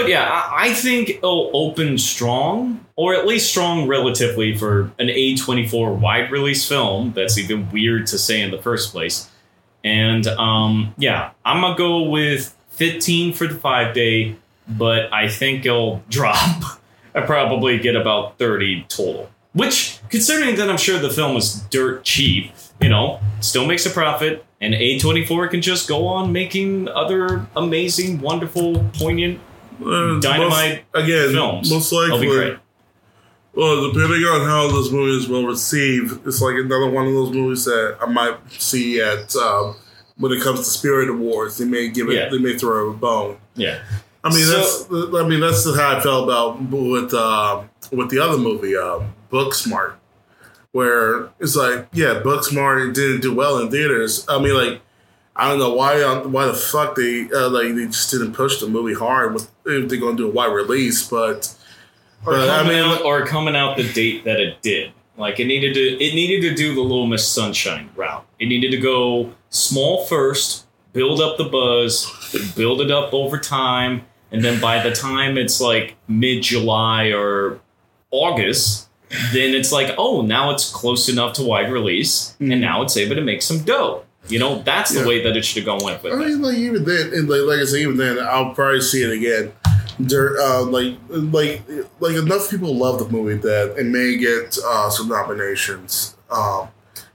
[0.00, 5.36] but yeah, I, think it'll open strong, or at least strong relatively for an A
[5.36, 7.12] twenty four wide release film.
[7.14, 9.28] That's even weird to say in the first place.
[9.84, 14.36] And um, yeah, I'm gonna go with fifteen for the five day,
[14.66, 16.62] but I think it'll drop.
[17.14, 19.30] I probably get about thirty total.
[19.52, 23.90] Which, considering that I'm sure the film is dirt cheap, you know, still makes a
[23.90, 29.40] profit, and A24 can just go on making other amazing, wonderful, poignant.
[29.84, 31.32] Uh, Dynamite most, again.
[31.32, 31.70] films.
[31.70, 32.56] Most likely,
[33.54, 37.32] well, depending on how this movie is well received, it's like another one of those
[37.32, 39.74] movies that I might see at um,
[40.18, 41.58] when it comes to Spirit Awards.
[41.58, 42.14] They may give it.
[42.14, 42.28] Yeah.
[42.28, 43.38] They may throw a bone.
[43.54, 43.80] Yeah.
[44.22, 45.14] I mean, So- that's.
[45.24, 49.94] I mean, that's how I felt about with um, with the other movie, um, Booksmart,
[50.72, 54.24] where it's like, yeah, Booksmart didn't do well in theaters.
[54.28, 54.80] I mean, like,
[55.36, 58.60] I don't know why uh, why the fuck they uh, like they just didn't push
[58.60, 61.54] the movie hard with if they're gonna do a wide release, but.
[62.26, 64.92] Or But, I mean, out, or coming out the date that it did.
[65.16, 68.26] Like it needed to, it needed to do the Little Miss Sunshine route.
[68.38, 74.04] It needed to go small first, build up the buzz, build it up over time,
[74.32, 77.58] and then by the time it's like mid July or
[78.10, 78.88] August,
[79.32, 82.52] then it's like, oh, now it's close enough to wide release, Mhm.
[82.52, 84.04] and now it's able to make some dough.
[84.28, 85.06] You know, that's the Yeah.
[85.06, 87.58] way that it should have gone with I mean, like even then, and like, like
[87.60, 89.52] I said, even then, I'll probably see it again.
[89.98, 91.62] There, uh, like, like,
[92.00, 96.68] like enough people love the movie that it may get uh, some nominations um,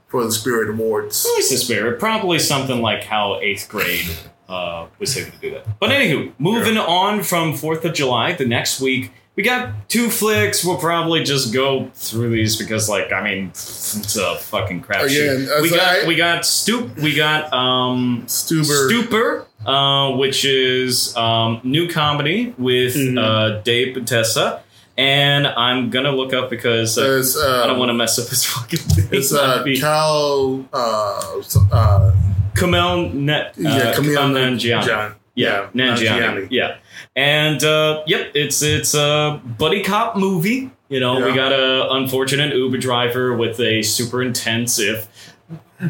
[0.08, 1.24] for the Spirit Awards.
[1.26, 1.98] At least the spirit.
[1.98, 4.06] Probably something like how eighth grade
[4.48, 5.80] uh, was able to do that.
[5.80, 10.64] But anywho, moving on from Fourth of July, the next week we got two flicks.
[10.64, 15.46] We'll probably just go through these because, like, I mean, it's a fucking crap Again,
[15.46, 15.62] shoot.
[15.62, 16.96] We got we got stoop.
[16.96, 23.18] We got um Stuber, Stupor, uh, which is um, new comedy with Mhm.
[23.22, 24.60] uh, Dave Bautista.
[24.98, 27.02] And I'm gonna look up because uh,
[27.38, 29.08] uh, I don't want to mess up his fucking name.
[29.12, 30.64] It's uh, Cal.
[30.72, 32.12] Uh, uh,
[32.54, 33.48] Kamel Net.
[33.58, 34.84] Uh, yeah, Camille Kumail Nanjiani.
[34.86, 36.48] Gian- Yeah, Nanjiani.
[36.50, 36.78] Yeah,
[37.14, 40.70] and uh, yep, it's it's a buddy cop movie.
[40.88, 45.08] You know, we got a unfortunate Uber driver with a super intense, if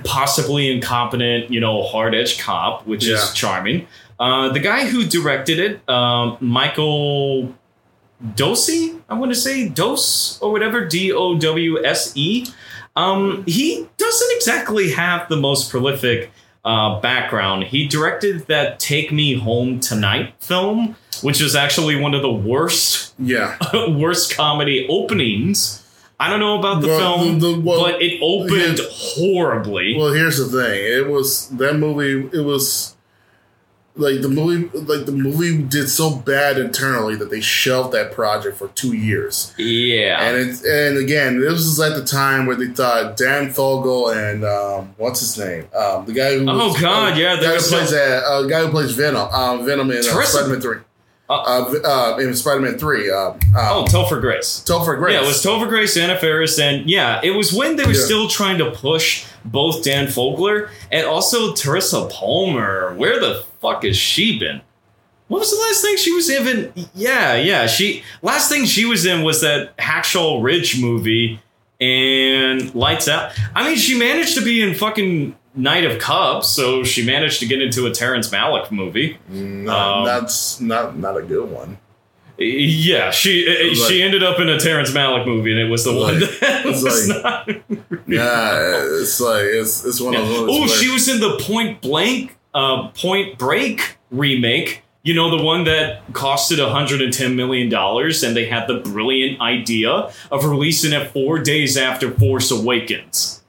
[0.05, 3.15] possibly incompetent, you know, hard edge cop, which Yeah.
[3.15, 3.87] is charming.
[4.19, 7.55] Uh, the guy who directed it, um, Michael
[8.35, 12.47] Dosey, I want to say Dose or whatever, D O W S E.
[12.97, 16.33] Um, he doesn't exactly have the most prolific
[16.67, 17.65] uh, background.
[17.65, 23.15] He directed that "Take Me Home Tonight" film, which is actually one of the worst
[23.19, 23.57] Yeah.
[23.89, 25.83] worst comedy openings.
[26.19, 29.97] I don't know about the Well, film, the- the- well, but it opened horribly.
[29.99, 30.81] Well, here's the thing.
[30.99, 32.29] It was that movie.
[32.37, 32.96] It was
[33.97, 38.57] like the movie like the movie did so bad internally that they shelved that project
[38.59, 39.55] for two years.
[39.57, 40.21] Yeah.
[40.23, 44.45] And it's and again, this was at the time where they thought Dan Fogler and
[44.45, 47.55] um, what's his name, um, the guy who Oh, was- God, uh, yeah, the guy
[47.55, 50.79] who plays that uh, guy who plays Venom, um, Venom in uh, Spider Man three,
[51.29, 54.63] Uh, uh, uh, in Spider Man three, um, um, oh, Topher Grace.
[54.65, 55.15] Topher Grace.
[55.15, 58.05] Yeah, it was Topher Grace, Anna Faris, and yeah, it was when they were Yeah.
[58.05, 62.95] still trying to push both Dan Fogler and also Teresa Palmer.
[62.95, 64.61] Where the fuck has she been?
[65.27, 66.73] What was the last thing she was in?
[66.95, 71.41] Yeah, yeah, she last thing she was in was that Hacksaw Ridge movie
[71.81, 73.33] and Lights Out.
[73.55, 77.47] I mean, she managed to be in fucking Knight of Cups, so she managed to
[77.47, 79.17] get into a Terrence Malick movie.
[79.29, 81.79] No, Um, that's not not a good one.
[82.39, 85.85] Yeah, she uh, Like- she ended up in a Terrence Malick movie, and it was
[85.85, 87.49] the one that it's was like- not.
[88.07, 90.49] Yeah, it's like it's it's one of those.
[90.53, 94.83] Oh, she was in the Point Blank, uh, Point Break remake.
[95.03, 100.11] You know, the one that costed 110 million dollars, and they had the brilliant idea
[100.33, 103.43] of releasing it four days after Force Awakens.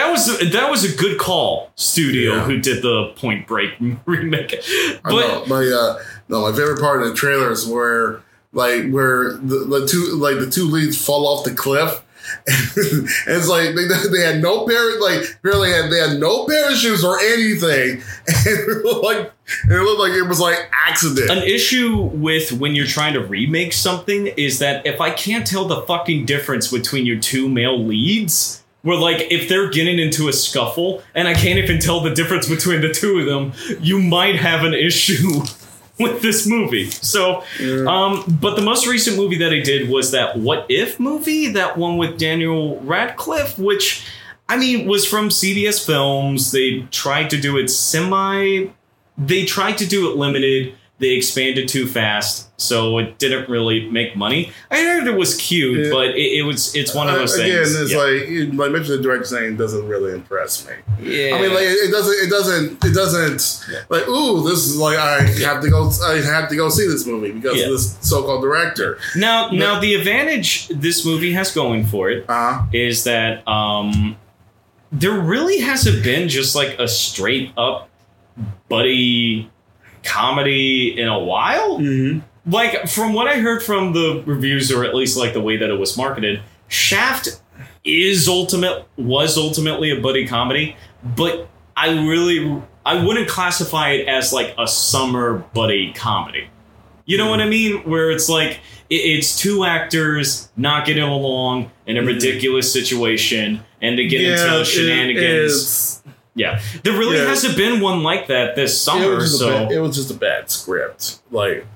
[0.00, 2.44] That was that was a good call, studio Yeah.
[2.44, 3.72] who did the Point Break
[4.06, 4.62] remake.
[5.04, 5.46] But.
[5.46, 5.98] My uh,
[6.28, 8.22] no, my favorite part of the trailer is where
[8.52, 12.02] like where the, the two like the two leads fall off the cliff.
[12.46, 17.02] and it's like they, they had no par like really had they had no parachutes
[17.02, 19.32] or anything, and it looked like
[19.68, 21.28] it looked like it was like accident.
[21.30, 25.64] An issue with when you're trying to remake something is that if I can't tell
[25.64, 30.32] the fucking difference between your two male leads, where like if they're getting into a
[30.32, 34.36] scuffle and I can't even tell the difference between the two of them, you might
[34.36, 35.42] have an issue
[35.98, 36.90] with this movie.
[36.90, 37.44] So,
[37.86, 41.76] um, but the most recent movie that I did was that What If movie, that
[41.76, 44.06] one with Daniel Radcliffe, which
[44.48, 46.52] I mean was from CBS Films.
[46.52, 48.70] They tried to do it semi
[49.20, 50.74] they tried to do it limited.
[51.00, 54.52] They expanded too fast, so it didn't really make money.
[54.70, 55.90] I heard it was cute, Yeah.
[55.92, 57.74] but it, it was it's one of those Uh, Again, things.
[57.80, 57.98] it's yeah.
[57.98, 60.74] like you- like mentioning the director's name doesn't really impress me.
[61.00, 61.34] yeah.
[61.36, 63.64] I mean, like it doesn't, it doesn't, it doesn't.
[63.72, 63.78] Yeah.
[63.88, 67.06] Like, ooh, this is like I have to go, I have to go see this
[67.06, 67.64] movie because Yeah.
[67.64, 68.98] of this so-called director.
[69.16, 74.16] now now the advantage this movie has going for it Uh is that um
[74.92, 77.88] there really hasn't been just like a straight up
[78.68, 79.48] buddy
[80.02, 81.78] comedy in a while.
[81.78, 82.20] mm-hmm.
[82.50, 85.70] like from what I heard from the reviews, or at least like the way that
[85.70, 87.40] it was marketed, Shaft
[87.84, 94.32] is ultimate was ultimately a buddy comedy, but I really I wouldn't classify it as
[94.32, 96.48] like a summer buddy comedy.
[97.04, 97.78] You know what I mean?
[97.88, 102.06] Where it's like it, it's two actors not getting along in a Mhm.
[102.06, 106.02] ridiculous situation, and they get into shenanigans.
[106.40, 107.26] Yeah, there really Yeah.
[107.28, 109.16] hasn't been one like that this it, summer.
[109.16, 111.18] was So bad, it was just a bad script.
[111.30, 111.66] Like,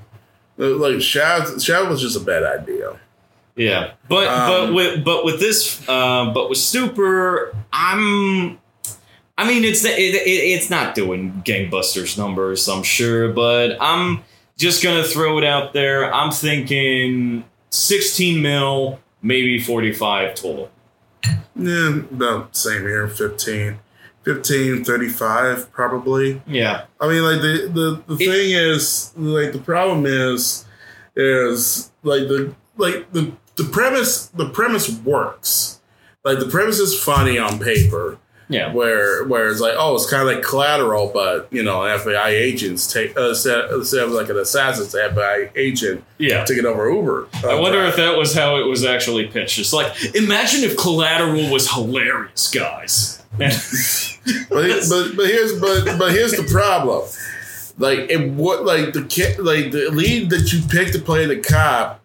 [0.57, 2.93] like Shaft, Shaft was just a bad idea.
[3.57, 8.59] Yeah, but Um, but with but with this, uh, but with Stuber, I'm.
[9.37, 14.23] I mean, it's it, it, it's not doing gangbusters numbers, I'm sure, but I'm
[14.57, 16.12] just gonna throw it out there.
[16.12, 20.71] I'm thinking 16 mil, maybe 45 total.
[21.57, 23.79] Yeah, about same here, 15.
[24.25, 26.43] 15, 35 probably.
[26.47, 27.70] Yeah, I mean, like the
[28.07, 30.64] the, the It- thing is, like the problem is,
[31.16, 35.81] is like the like the the premise the premise works.
[36.25, 38.18] Like the premise is funny on paper,
[38.49, 42.29] yeah, where where it's like oh it's kind of like collateral, but you know FBI
[42.29, 46.45] agents take uh, instead of like an assassin, it's an FBI agent yeah.
[46.45, 47.29] taking over Uber.
[47.47, 49.59] I wonder if that was how it was actually pitched.
[49.59, 53.22] It's like, imagine if Collateral was hilarious, guys.
[54.49, 57.03] but, but but here's but but here's the problem.
[57.78, 59.01] Like it what like the
[59.41, 62.01] like the lead that you picked to play the cop,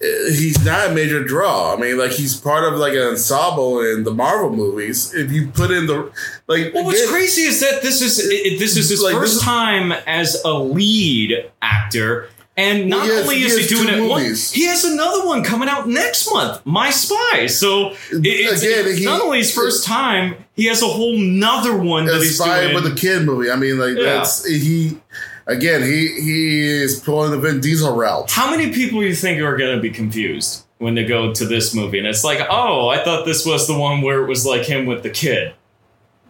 [0.00, 1.74] eh, he's not a major draw.
[1.74, 5.12] I mean, like he's part of like an ensemble in the Marvel movies.
[5.12, 6.12] If you put in the
[6.46, 9.36] like, Well, what's again, crazy is that this is it, this is his Like, first
[9.38, 14.04] is- time as a lead actor, and not Well, has- only is he has doing
[14.04, 17.46] it, one, he has another one coming out next month, My Spy.
[17.46, 21.16] So it, it's, Again, it's he- not only his first time, he has a whole
[21.18, 22.74] nother one that he's doing.
[22.74, 23.50] with a kid movie.
[23.50, 24.02] I mean, like Yeah.
[24.18, 24.98] that's he.
[25.46, 28.30] Again, he he is pulling the Vin Diesel route.
[28.30, 31.74] How many people you think are going to be confused when they go to this
[31.74, 31.98] movie?
[31.98, 34.86] And it's like, oh, I thought this was the one where it was like him
[34.86, 35.52] with the kid.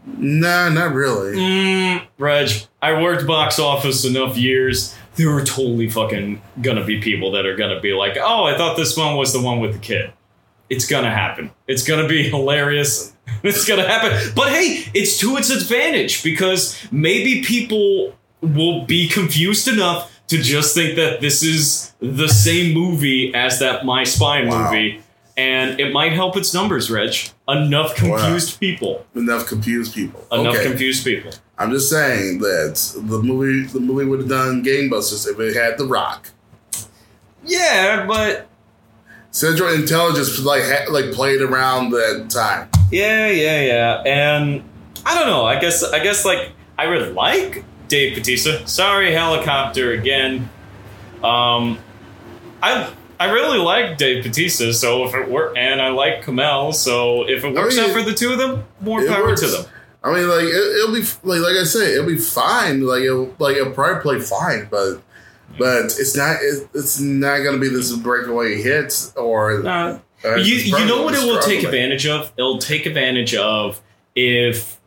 [0.06, 1.36] Nah, not really.
[1.36, 2.50] Mm, Reg,
[2.82, 4.94] I worked box office enough years.
[5.16, 8.76] There are totally fucking gonna be people that are gonna be like, oh, I thought
[8.76, 10.12] this one was the one with the kid.
[10.70, 11.50] It's gonna happen.
[11.68, 13.12] It's gonna be hilarious.
[13.42, 14.32] it's gonna happen.
[14.34, 20.74] But hey, it's to its advantage because maybe people will be confused enough to just
[20.74, 24.70] think that this is the same movie as that My Spy Wow.
[24.70, 25.00] movie,
[25.36, 27.14] and it might help its numbers, Reg.
[27.48, 29.04] Enough confused people.
[29.14, 30.26] Enough confused people.
[30.32, 30.64] Enough okay.
[30.64, 31.30] confused people.
[31.56, 35.78] I'm just saying that the movie the movie would have done gangbusters if it had
[35.78, 36.30] The Rock.
[37.44, 38.48] Yeah, but
[39.30, 42.68] Central Intelligence like ha- like played around that time.
[42.90, 44.02] Yeah, yeah, yeah.
[44.04, 44.64] And
[45.04, 45.44] I don't know.
[45.44, 48.64] I guess I guess like I would like Dave Batista.
[48.64, 50.48] Sorry, helicopter again.
[51.22, 51.78] Um,
[52.62, 54.72] I I really like Dave Batista.
[54.72, 56.74] So if it work, and I like Kumail.
[56.74, 59.40] So if it works mean, out for the two of them, more power works.
[59.42, 59.66] to them.
[60.04, 62.86] I mean, like it, it'll be like like I said, it'll be fine.
[62.86, 64.98] Like it'll like it'll probably play fine, but
[65.58, 69.66] but it's not it, it's not gonna be this breakaway hit or
[70.24, 72.32] uh, you you know what it will take advantage of?
[72.36, 73.80] It'll take advantage of
[74.14, 74.78] if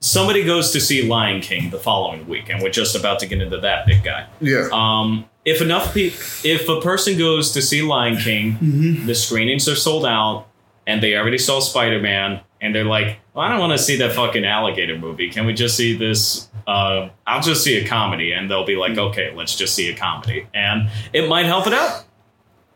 [0.00, 3.40] somebody goes to see Lion King the following week, and we're just about to get
[3.42, 4.26] into that big guy.
[4.40, 9.06] Yeah, Um, if enough people, if a person goes to see Lion King, Mm-hmm.
[9.06, 10.46] the screenings are sold out,
[10.86, 13.96] and they already saw Spider Man, and they're like, well, I don't want to see
[13.98, 15.30] that fucking alligator movie.
[15.30, 16.48] Can we just see this?
[16.66, 19.96] Uh, I'll just see a comedy, and they'll be like, okay, let's just see a
[19.96, 22.04] comedy, and it might help it out.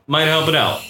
[0.07, 0.83] Might help it out.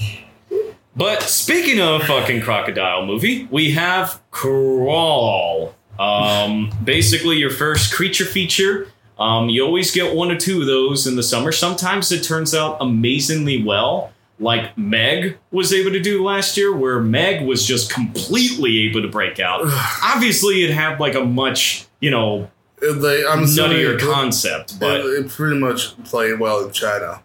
[0.94, 5.74] But speaking of fucking crocodile movie, we have Crawl.
[5.98, 8.88] Um, basically, your first creature feature.
[9.18, 11.52] Um, you always get one or two of those in the summer.
[11.52, 14.12] Sometimes it turns out amazingly well,
[14.42, 19.08] like Meg was able to do last year, where Meg was just completely able to
[19.08, 19.62] break out.
[20.02, 25.06] Obviously, it had like a much, you know, they, I'm nuttier it, concept, but it,
[25.06, 27.22] it pretty much played well in China.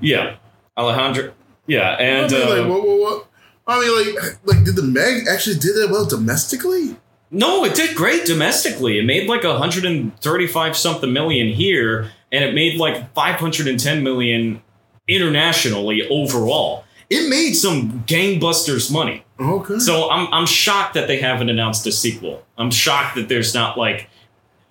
[0.00, 0.36] yeah,
[0.76, 1.32] Alejandro,
[1.66, 3.26] yeah, and I mean, uh, like what, what, what?
[3.66, 6.96] I mean, like, like did the Meg actually did that well domestically?
[7.30, 8.98] No, it did great domestically.
[8.98, 14.60] It made like 135 something million here, and it made like 510 million
[15.08, 16.84] internationally overall.
[17.10, 19.24] It made some gangbusters money.
[19.38, 19.78] Okay.
[19.78, 22.42] So I'm I'm shocked that they haven't announced a sequel.
[22.56, 24.08] I'm shocked that there's not like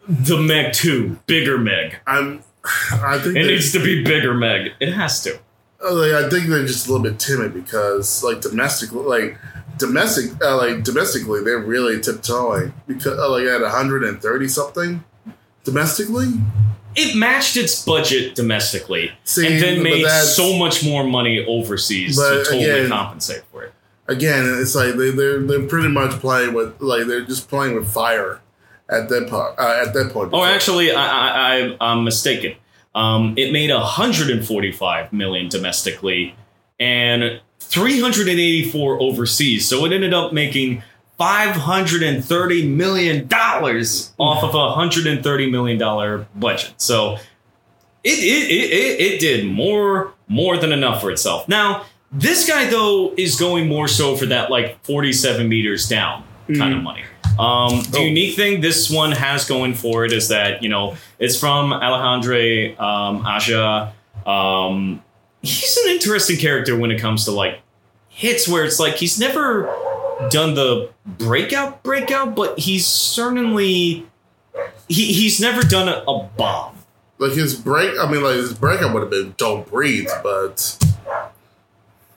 [0.08, 1.98] the Meg 2, bigger Meg.
[2.08, 2.44] I'm.
[2.92, 4.72] I think It they- needs to be bigger Meg.
[4.80, 5.40] It has to.
[5.84, 9.36] Uh, like, I think they're just a little bit timid because, like, domestic, like
[9.80, 15.04] domestic, uh, like domestically, they're really tiptoeing because, uh, like, at 130 something
[15.64, 16.28] domestically.
[16.96, 22.44] It matched its budget domestically, See, and then made so much more money overseas to
[22.46, 23.74] totally again- compensate for it.
[24.08, 27.88] Again, it's like they, they're they're pretty much playing with like they're just playing with
[27.90, 28.42] fire
[28.90, 29.58] at that part.
[29.58, 30.32] Uh, at that point.
[30.34, 31.30] Oh, actually, I, I,
[31.62, 32.56] I, I'm mistaken.
[32.94, 36.36] Um, it made 145 million domestically
[36.78, 39.68] and 384 overseas.
[39.68, 40.84] So it ended up making
[41.22, 46.74] 530 million dollars off of a 130 million dollar budget.
[46.78, 47.18] So
[48.04, 51.48] it it, it it did more more than enough for itself.
[51.48, 56.24] Now this guy though is going more so for that like 47 meters down
[56.58, 57.04] kind of money.
[57.40, 58.02] Um, the Oh.
[58.02, 62.76] unique thing this one has going for it is that you know it's from Alejandro
[62.84, 63.94] um, Aja.
[64.26, 65.04] Um,
[65.44, 67.60] he's an interesting character when it comes to like
[68.10, 69.72] hits where it's like he's never
[70.30, 74.06] done the breakout breakout, but he's certainly
[74.88, 76.76] he, he's never done a, a bomb.
[77.18, 77.98] like his break.
[78.00, 80.78] I mean, like his breakout would have been "Don't Breathe," but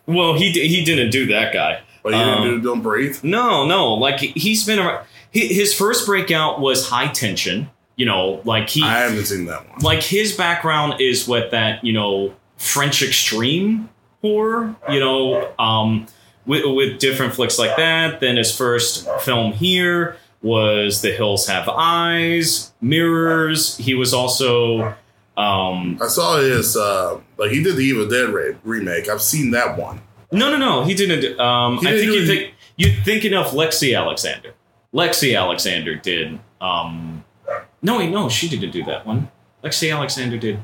[0.06, 1.80] Well, he he didn't do that guy.
[2.02, 3.94] but you Um, didn't do "Don't Breathe." No, no.
[3.94, 5.04] Like he's been around.
[5.30, 7.70] he- His first breakout was high tension.
[7.96, 9.78] You know, like he I haven't seen that one.
[9.80, 13.88] like his background is with that you know French extreme
[14.20, 14.74] horror.
[14.88, 16.06] You know, um,
[16.46, 18.20] with with different flicks like that.
[18.20, 23.76] Then his first film here was The Hills Have Eyes, Mirrors.
[23.78, 24.94] He was also.
[25.36, 29.08] Um, I saw his uh like he did the Evil Dead re- remake.
[29.08, 30.00] I've seen that one.
[30.30, 30.84] No, no, no.
[30.84, 31.38] He didn't.
[31.40, 34.54] Um, He I didn't think you think you're thinking of Lexi Alexander.
[34.92, 36.38] Lexi Alexander did.
[36.60, 37.24] Um,
[37.82, 39.28] no, wait, no, she didn't do that one.
[39.62, 40.60] Lexi Alexander did.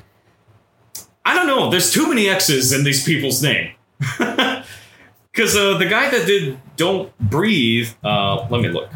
[1.24, 1.68] I don't know.
[1.70, 3.72] There's too many X's in these people's name.
[5.32, 8.90] Because uh, the guy that did "Don't Breathe," uh, let me look.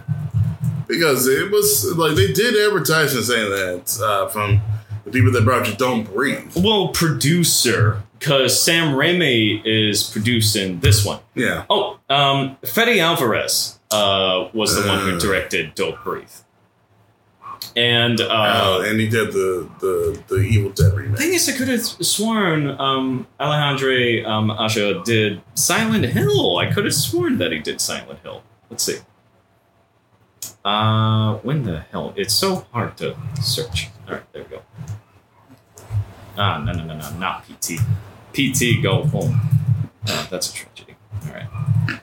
[0.89, 4.61] Because it was like they did advertising saying that uh, from
[5.05, 11.05] the people that brought you "Don't Breathe." Well, producer, because Sam Raimi is producing this
[11.05, 11.21] one.
[11.35, 15.19] Yeah, Oh, um, Fede Alvarez uh, was the one who Uh.
[15.21, 16.29] directed "Don't Breathe,"
[17.77, 21.19] and uh, uh, and he did the the the Evil Dead remake.
[21.19, 26.59] thing is, I could have sworn um, Alejandro um, Aja did Silent Hill.
[26.59, 28.43] I could have sworn that he did Silent Hill.
[28.71, 28.99] let's see.
[30.65, 32.15] Uh, when the hell?
[32.17, 33.91] It's so hard to search.
[34.07, 34.63] All right, there we go.
[36.39, 37.79] Ah, no, no, no, no, not PT.
[38.33, 39.41] PT, go home.
[40.09, 40.97] Oh, that's a tragedy.
[41.27, 42.01] All right.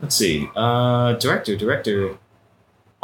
[0.00, 0.48] Let's see.
[0.54, 2.18] Uh, director, director.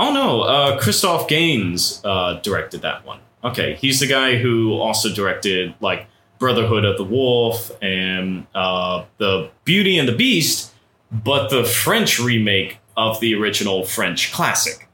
[0.03, 3.21] Oh no, uh, Christoph Gaines uh, directed that one.
[3.45, 6.09] Okay, he's the guy who also directed like
[6.41, 10.73] Brotherhood of the Wolf and uh, the Beauty and the Beast,
[11.13, 14.89] but the French remake of the original French classic.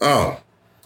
[0.00, 0.40] Oh,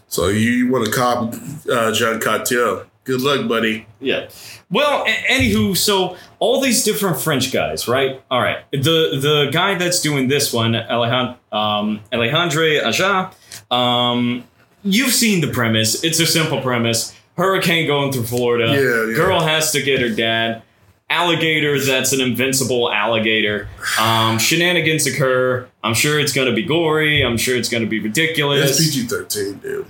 [0.08, 1.32] so you want to cop
[1.70, 2.87] uh, Jean Cocteau?
[3.08, 3.86] Good luck, buddy.
[4.00, 4.28] Yeah.
[4.70, 8.22] Well, a- anywho, so all these different French guys, right?
[8.30, 8.58] All right.
[8.70, 13.32] The the guy that's doing this one, Alejandro um, Alejandre Aja,
[13.74, 14.44] um,
[14.84, 16.04] you've seen the premise.
[16.04, 17.14] It's a simple premise.
[17.38, 18.66] Hurricane going through Florida.
[18.74, 19.16] Yeah, yeah.
[19.16, 20.60] Girl has to get her dad.
[21.08, 23.70] Alligator that's an invincible alligator.
[23.98, 25.66] Um, shenanigans occur.
[25.82, 27.24] I'm sure it's going to be gory.
[27.24, 28.78] I'm sure it's going to be ridiculous.
[28.78, 29.86] It's PG thirteen, dude.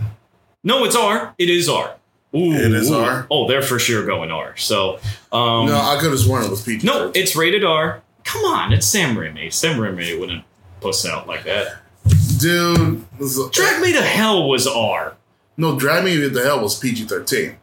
[0.63, 1.35] No, it's R.
[1.37, 1.97] It is R.
[2.35, 2.91] Ooh, It is.
[2.91, 3.27] R?
[3.31, 4.57] Oh, they're for sure going R.
[4.57, 4.97] So,
[5.33, 6.87] um, no, I could have sworn it was PG.
[6.87, 8.03] no, it's rated R.
[8.25, 9.51] Come on, it's Sam Raimi.
[9.53, 10.45] Sam Raimi wouldn't
[10.81, 11.79] puss out like that.
[12.39, 13.05] dude.
[13.53, 15.17] Drag Me to Hell was R.
[15.57, 17.57] No, Drag Me to Hell was PG thirteen.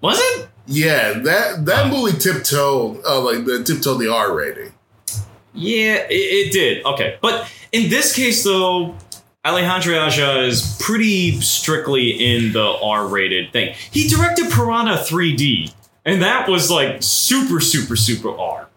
[0.00, 0.48] Was it?
[0.66, 4.72] Yeah, that that movie tiptoed, uh, like the tiptoed the R rating.
[5.54, 6.84] Yeah, it, it did.
[6.86, 8.94] Okay, but in this case, though,
[9.48, 13.74] Alejandro Aja is pretty strictly in the R-rated thing.
[13.90, 15.72] He directed Piranha 3D,
[16.04, 18.68] and that was like super, super, super R.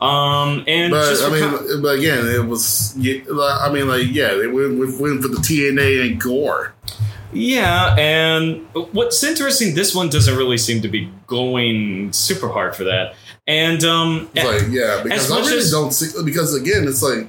[0.00, 2.94] Um, and But just I mean, con- but again, it was.
[2.96, 6.72] I mean, like yeah, they went, went for the TNA and gore.
[7.32, 12.84] Yeah, and what's interesting, this one doesn't really seem to be going super hard for
[12.84, 13.14] that.
[13.46, 17.28] And um, like yeah, because I really as- don't see because again, it's like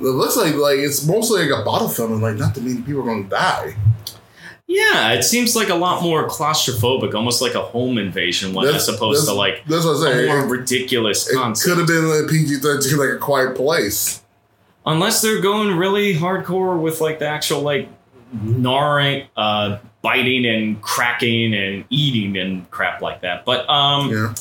[0.00, 2.80] it looks like like it's mostly like a bottle film, and like not that many
[2.82, 3.76] people are going to die.
[4.66, 8.88] yeah, it seems like a lot more claustrophobic, almost like a home invasion one, as
[8.88, 10.26] opposed to like that's what I'm a saying.
[10.28, 11.76] more It, ridiculous could concept.
[11.78, 14.22] have been like PG thirteen, like a quiet place.
[14.86, 17.88] Unless they're going really hardcore with like the actual like
[18.42, 23.44] gnawing, uh, biting and cracking and eating and crap like that.
[23.44, 24.34] But um, Yeah,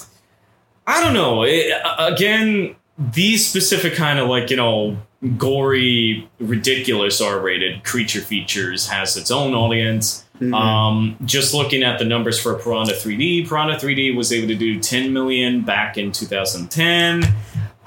[0.87, 1.43] I don't know.
[1.43, 4.97] It, uh, again, these specific kind of like you know
[5.37, 10.25] gory, ridiculous R-rated creature features has its own audience.
[10.41, 10.53] Mhm.
[10.53, 14.79] Um, just looking at the numbers for Piranha 3D, Piranha 3D was able to do
[14.79, 17.23] 10 million back in 2010.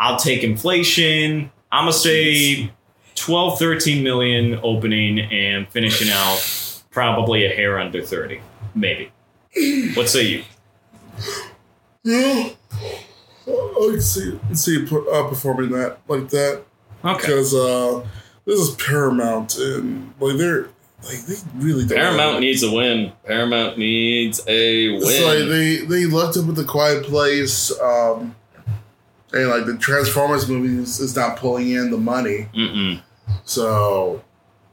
[0.00, 1.50] I'll take inflation.
[1.70, 2.70] I'm gonna say
[3.16, 6.38] 12, 13 million opening and finishing out
[6.90, 8.40] probably a hair under 30,
[8.74, 9.10] maybe.
[9.94, 10.42] What say you?
[12.04, 12.50] yeah.
[13.48, 16.62] I can see see uh, performing that like that
[17.06, 17.20] Okay.
[17.20, 18.06] because uh,
[18.44, 20.68] this is Paramount and like they're
[21.04, 23.12] like they really don't Paramount needs a win.
[23.24, 25.02] Paramount needs a win.
[25.02, 28.34] It's like they they left it with the Quiet Place, um,
[29.32, 33.00] and like the Transformers movies is not pulling in the money, Mm-mm.
[33.44, 34.22] so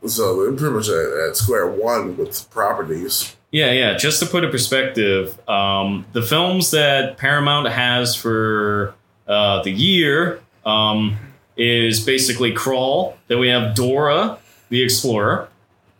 [0.08, 3.36] so they're pretty much at, at square one with properties.
[3.52, 3.98] Yeah, yeah.
[3.98, 8.96] Just to put in perspective, um, the films that Paramount has for
[9.28, 11.18] uh, the year um,
[11.58, 13.18] is basically Crawl.
[13.28, 14.38] Then we have Dora
[14.70, 15.50] the Explorer.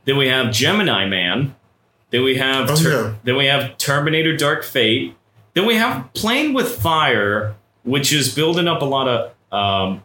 [0.06, 1.56] Then we have Gemini Man.
[2.10, 3.14] Then we have Oh, Ter- yeah.
[3.24, 5.16] then we have Terminator: Dark Fate.
[5.54, 9.32] Then we have Playing with Fire, which is building up a lot of.
[9.52, 10.04] Um,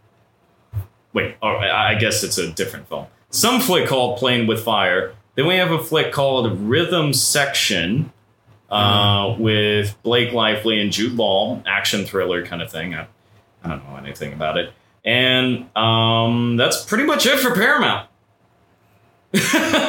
[1.13, 3.07] wait, oh, I I guess it's a different film.
[3.31, 5.15] Some flick called Playing with Fire.
[5.35, 8.13] Then we have a flick called Rhythm Section
[8.71, 12.95] uh, with Blake Lively and Jude Law, action thriller kind of thing.
[12.95, 13.07] I,
[13.63, 14.73] I don't know anything about it.
[15.05, 18.09] And um, that's pretty much it for Paramount.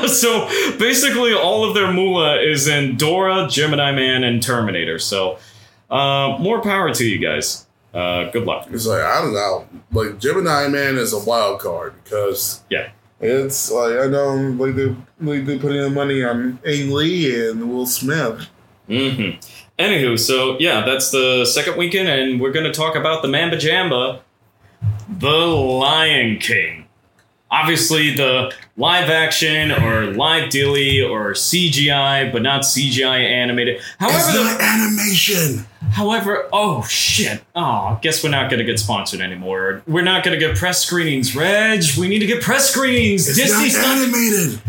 [0.07, 0.47] so
[0.77, 4.99] basically, all of their moolah is in Dora, Gemini Man, and Terminator.
[4.99, 5.37] So
[5.89, 7.65] uh, more power to you guys.
[7.93, 8.67] Uh, good luck.
[8.71, 12.89] It's like I don't know, like Gemini Man is a wild card because Yeah.
[13.19, 17.71] it's like I know like they like they putting in money on Ang Lee and
[17.73, 18.47] Will Smith.
[18.89, 19.39] Mm-hmm.
[19.81, 23.55] Anywho, so yeah, that's the second weekend, and we're going to talk about the Mamba
[23.55, 24.19] Jamba,
[25.17, 26.85] The Lion King.
[27.51, 33.81] Obviously, the live action or live dilly or CGI, but not CGI animated.
[33.99, 35.65] However, It's the- animation.
[35.93, 37.41] However, oh shit.
[37.55, 39.81] Oh, guess we're not gonna get sponsored anymore.
[39.87, 41.83] We're not gonna get press screenings, Reg.
[41.97, 43.27] We need to get press screenings.
[43.27, 43.97] It's Disney's not not.
[43.97, 44.61] animated.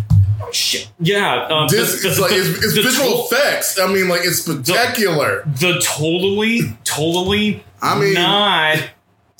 [0.43, 0.89] Oh, shit.
[1.01, 1.49] Yeah.
[1.51, 3.79] Um, This, the- it's like the- it's, it's visual to- effects.
[3.79, 5.43] I mean, like it's spectacular.
[5.47, 8.79] The totally, totally I mean- not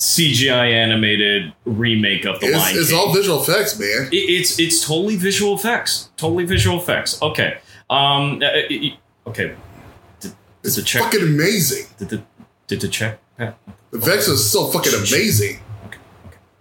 [0.01, 2.97] CGI animated remake of the It's, Lion it's King.
[2.99, 4.09] all visual effects, man.
[4.11, 6.09] It- it's it's totally visual effects.
[6.17, 7.21] Totally visual effects.
[7.21, 7.59] Okay.
[7.89, 8.41] Um.
[8.41, 9.53] uh, uh, okay.
[10.19, 10.33] Did, did
[10.63, 11.03] It's the check?
[11.03, 11.85] fucking amazing.
[11.99, 12.23] Did the
[12.67, 13.19] did the check?
[13.37, 13.53] The
[13.93, 15.59] effects are so fucking amazing.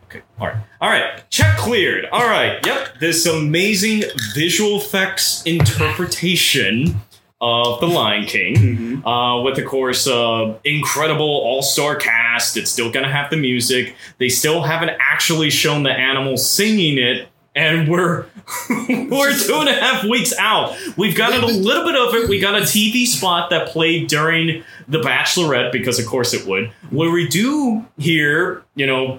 [0.06, 0.22] Okay.
[0.38, 0.56] All right.
[0.80, 1.22] All right.
[1.30, 2.06] Check cleared.
[2.12, 2.58] All right.
[2.66, 2.98] Yep.
[3.00, 4.02] This amazing
[4.34, 7.00] visual effects interpretation
[7.40, 12.56] of The Lion King, uh, with of course uh, incredible all-star cast.
[12.56, 13.94] It's still gonna have the music.
[14.18, 17.28] They still haven't actually shown the animals singing it.
[17.56, 18.26] And we're
[18.70, 20.76] we're two and a half weeks out.
[20.96, 22.28] We've got a little bit of it.
[22.28, 26.70] We got a TV spot that played during The Bachelorette because, of course, it would.
[26.90, 29.18] Where we do hear, you know,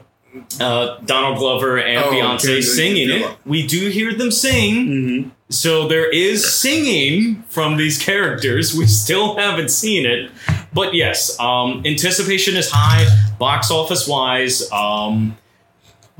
[0.61, 3.37] uh, Donald Glover and Oh, Beyonce okay, singing it.
[3.45, 4.75] We do hear them sing.
[4.87, 5.29] Mm-hmm.
[5.51, 8.73] So there is singing from these characters.
[8.73, 10.31] We still haven't seen it.
[10.73, 13.05] But yes, um, anticipation is high,
[13.37, 14.71] box office wise.
[14.71, 15.37] Um,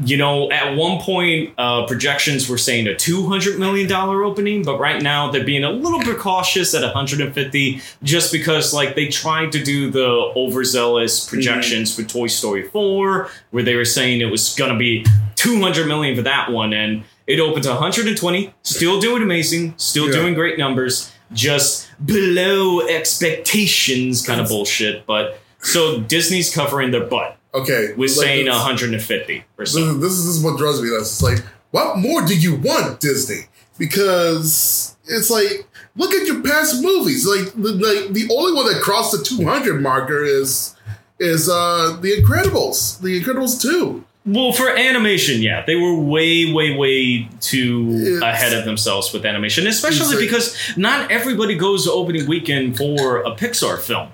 [0.03, 5.01] you know, at one point, uh, projections were saying a $200 million opening, but right
[5.01, 9.63] now they're being a little bit cautious at 150 just because, like, they tried to
[9.63, 14.73] do the overzealous projections for Toy Story 4, where they were saying it was going
[14.73, 15.05] to be
[15.35, 20.13] 200 million for that one, and it opened to 120, still doing amazing, still Yeah.
[20.13, 25.05] doing great numbers, just below expectations kind of bullshit.
[25.05, 27.93] But so Disney's covering their butt Okay.
[27.95, 29.79] with like saying this, 150 or this, so.
[29.79, 31.11] is, this is this is what drives me nuts.
[31.11, 33.45] It's like, what more do you want, Disney?
[33.77, 35.65] Because it's like,
[35.95, 37.25] look at your past movies.
[37.25, 40.75] Like, the, like the only one that crossed the 200 marker is
[41.19, 42.99] is uh The Incredibles.
[43.01, 44.03] The Incredibles 2.
[44.23, 49.25] Well, for animation, yeah, they were way, way, way too It's- ahead of themselves with
[49.25, 54.09] animation, especially because not everybody goes to opening weekend for a Pixar film.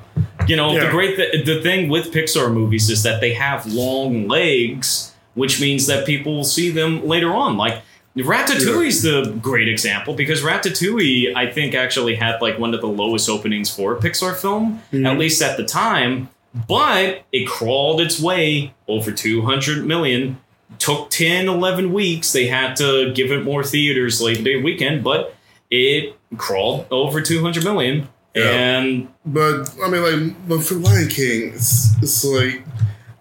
[0.48, 4.30] You know, the great th- the thing with Pixar movies is that they have long
[4.30, 7.58] legs, which means that people will see them later on.
[7.58, 7.82] Like
[8.16, 13.30] Ratatouille's the great example because Ratatouille, I think, actually had like one of the lowest
[13.30, 15.20] openings for a Pixar film, at mm-hmm.
[15.20, 16.30] least at the time.
[16.68, 20.40] But it crawled its way over 200 million.
[20.80, 22.32] Took 10, 11 weeks.
[22.34, 25.36] They had to give it more theaters Labor Day weekend, but
[25.72, 28.08] it crawled over 200 million.
[28.36, 28.44] Yeah.
[28.52, 32.64] And But I mean, like, but for Lion King, it's, it's like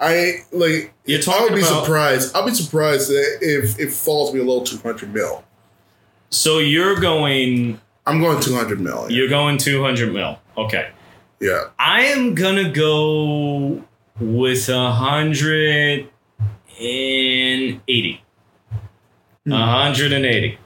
[0.01, 0.93] I like.
[1.07, 2.37] You're talking I would be about- surprised.
[2.37, 5.43] I'll be surprised that if it falls below 200 mil.
[6.30, 9.11] so you're going, I'm going 200 mil.
[9.11, 10.39] you're going 200 mil.
[10.59, 10.91] Okay.
[11.41, 11.64] Yeah.
[11.78, 13.82] I am gonna go
[14.20, 16.09] with a hundred
[16.80, 18.22] and eighty.
[19.45, 19.53] Hmm.
[19.53, 20.59] A hundred and eighty.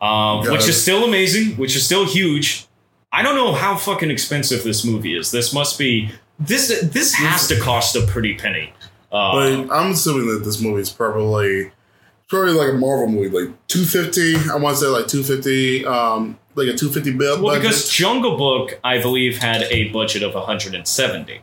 [0.00, 0.68] Um, which it.
[0.68, 2.66] is still amazing, which is still huge.
[3.12, 5.30] I don't know how fucking expensive this movie is.
[5.30, 6.68] This must be this.
[6.82, 8.72] This has to cost a pretty penny.
[9.10, 9.32] Uh,
[9.66, 11.72] But I'm assuming that this movie is probably
[12.28, 14.50] probably like a Marvel movie, like 250.
[14.50, 17.36] I want to say like 250, um, like a 250 bill.
[17.42, 17.62] well, budget.
[17.62, 21.40] because Jungle Book, I believe, had a budget of 170.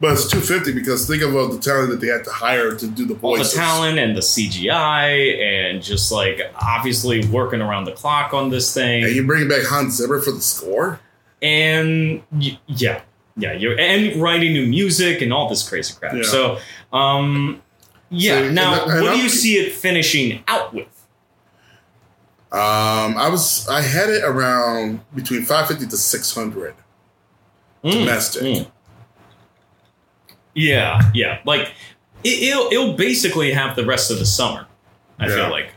[0.00, 3.06] but it's 250 because think about the talent that they had to hire to do
[3.06, 8.32] the all the talent and the CGI and just like obviously working around the clock
[8.34, 9.04] on this thing.
[9.04, 11.00] And you bring back Hans Zimmer for the score.
[11.42, 12.22] And
[12.66, 13.02] yeah,
[13.36, 16.14] yeah, you're and writing new music and all this crazy crap.
[16.14, 16.22] Yeah.
[16.22, 16.58] So,
[16.92, 17.62] um,
[18.10, 18.40] yeah.
[18.40, 20.86] So, now, and- and what do I'm- you see it finishing out with?
[22.52, 26.74] Um, I was I had it around between 550 to 600
[27.84, 28.42] Mm, domestic.
[28.42, 28.70] mm.
[30.54, 31.40] Yeah, yeah.
[31.44, 31.72] Like
[32.24, 34.66] it, it'll it'll basically have the rest of the summer.
[35.18, 35.34] I Yeah.
[35.34, 35.70] feel like.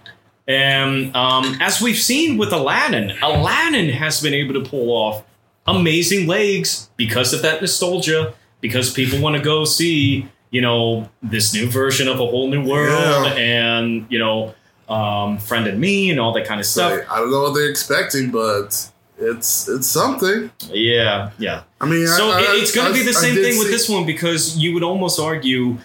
[0.47, 5.24] And um, as we've seen with Aladdin, Aladdin has been able to pull off
[5.67, 8.34] amazing legs because of that nostalgia.
[8.61, 12.61] Because people want to go see, you know, this new version of a whole new
[12.65, 13.34] world, Yeah.
[13.36, 14.53] and you know,
[14.90, 16.92] um, friend and me, and all that kind of stuff.
[16.92, 20.50] So, I don't know what they're expecting, but it's it's something.
[20.72, 21.64] Yeah, yeah.
[21.82, 23.88] I mean, So I, it- I- it's going to be the same thing with this
[23.90, 25.78] one because you would almost argue,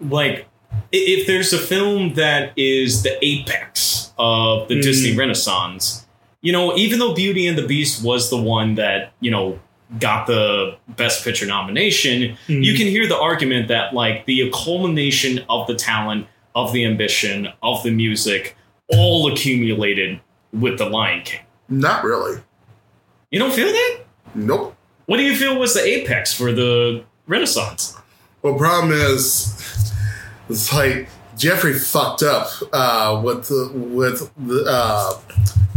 [0.00, 0.46] like,
[0.92, 4.82] if there's a film that is the apex of the Mhm.
[4.82, 6.06] Disney Renaissance,
[6.40, 9.58] you know, even though Beauty and the Beast was the one that you know
[10.00, 12.64] got the Best Picture nomination, Mhm.
[12.64, 17.48] you can hear the argument that like the culmination of the talent, of the ambition,
[17.62, 18.56] of the music,
[18.88, 20.20] all accumulated
[20.52, 21.40] with the Lion King.
[21.68, 22.40] Not really.
[23.30, 24.00] You don't feel that?
[24.34, 24.74] Nope.
[25.06, 27.96] What do you feel was the apex for the Renaissance?
[28.42, 29.92] Well, problem is,
[30.48, 35.18] it's like Jeffrey fucked up uh, with the with the uh,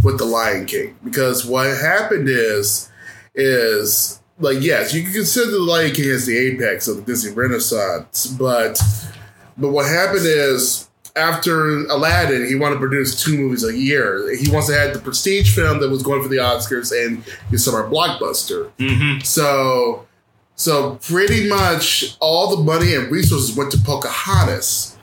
[0.04, 2.90] with the Lion King because what happened is
[3.36, 7.34] is like yes, you can consider the Lion King as the apex of the Disney
[7.34, 8.82] Renaissance, but
[9.58, 14.34] but what happened is after Aladdin, he wanted to produce two movies a year.
[14.38, 17.66] He wants to have the prestige film that was going for the Oscars and his
[17.66, 18.72] summer blockbuster.
[18.80, 19.20] Mm-hmm.
[19.22, 20.08] So,
[20.56, 24.96] so pretty much all the money and resources went to Pocahontas,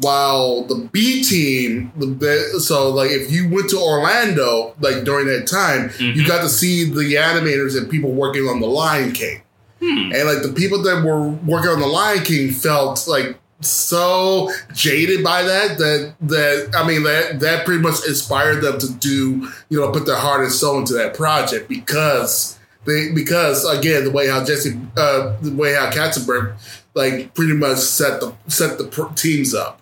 [0.00, 5.46] while the B team, the, so like if you went to Orlando like during that
[5.48, 6.26] time, you Mhm.
[6.26, 9.42] got to see the animators and people working on the Lion King,
[9.80, 10.12] Hmm.
[10.14, 15.22] and like the people that were working on the Lion King felt like so jaded
[15.24, 19.80] by that that that I mean that that pretty much inspired them to do you
[19.80, 24.28] know put their heart and soul into that project because they because again the way
[24.28, 26.54] how Jesse uh, the way how Katzenberg
[26.94, 29.80] like pretty much set the set the pr- teams up.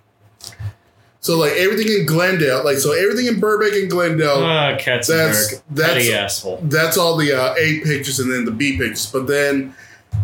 [1.20, 5.08] So like everything in Glendale, like so everything in Burbank and Glendale, Ah, Katzenberg.
[5.08, 9.06] That's- that's- that's all the uh, A pictures and then the B pictures.
[9.10, 9.74] But then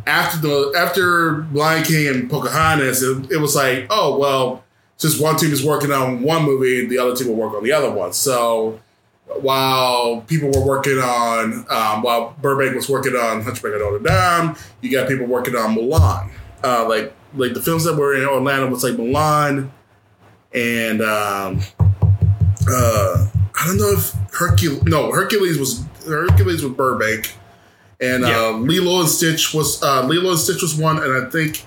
[0.07, 4.64] after the after Lion King and Pocahontas, it, it was like, oh well,
[4.99, 7.72] just one team is working on one movie, the other team will work on the
[7.72, 8.12] other one.
[8.12, 8.80] So
[9.26, 14.57] while people were working on, um, while Burbank was working on Hunchback of Notre Dame,
[14.80, 16.30] you got people working on Mulan.
[16.62, 19.70] Uh, like like the films that were in Orlando was like Mulan
[20.55, 21.61] and um,
[22.68, 24.82] uh, I don't know if Hercules.
[24.84, 27.34] No, Hercules was Hercules was Burbank,
[28.03, 28.46] and Yeah.
[28.46, 31.64] uh, Lilo and Stitch was uh, Lilo and Stitch was one, and I think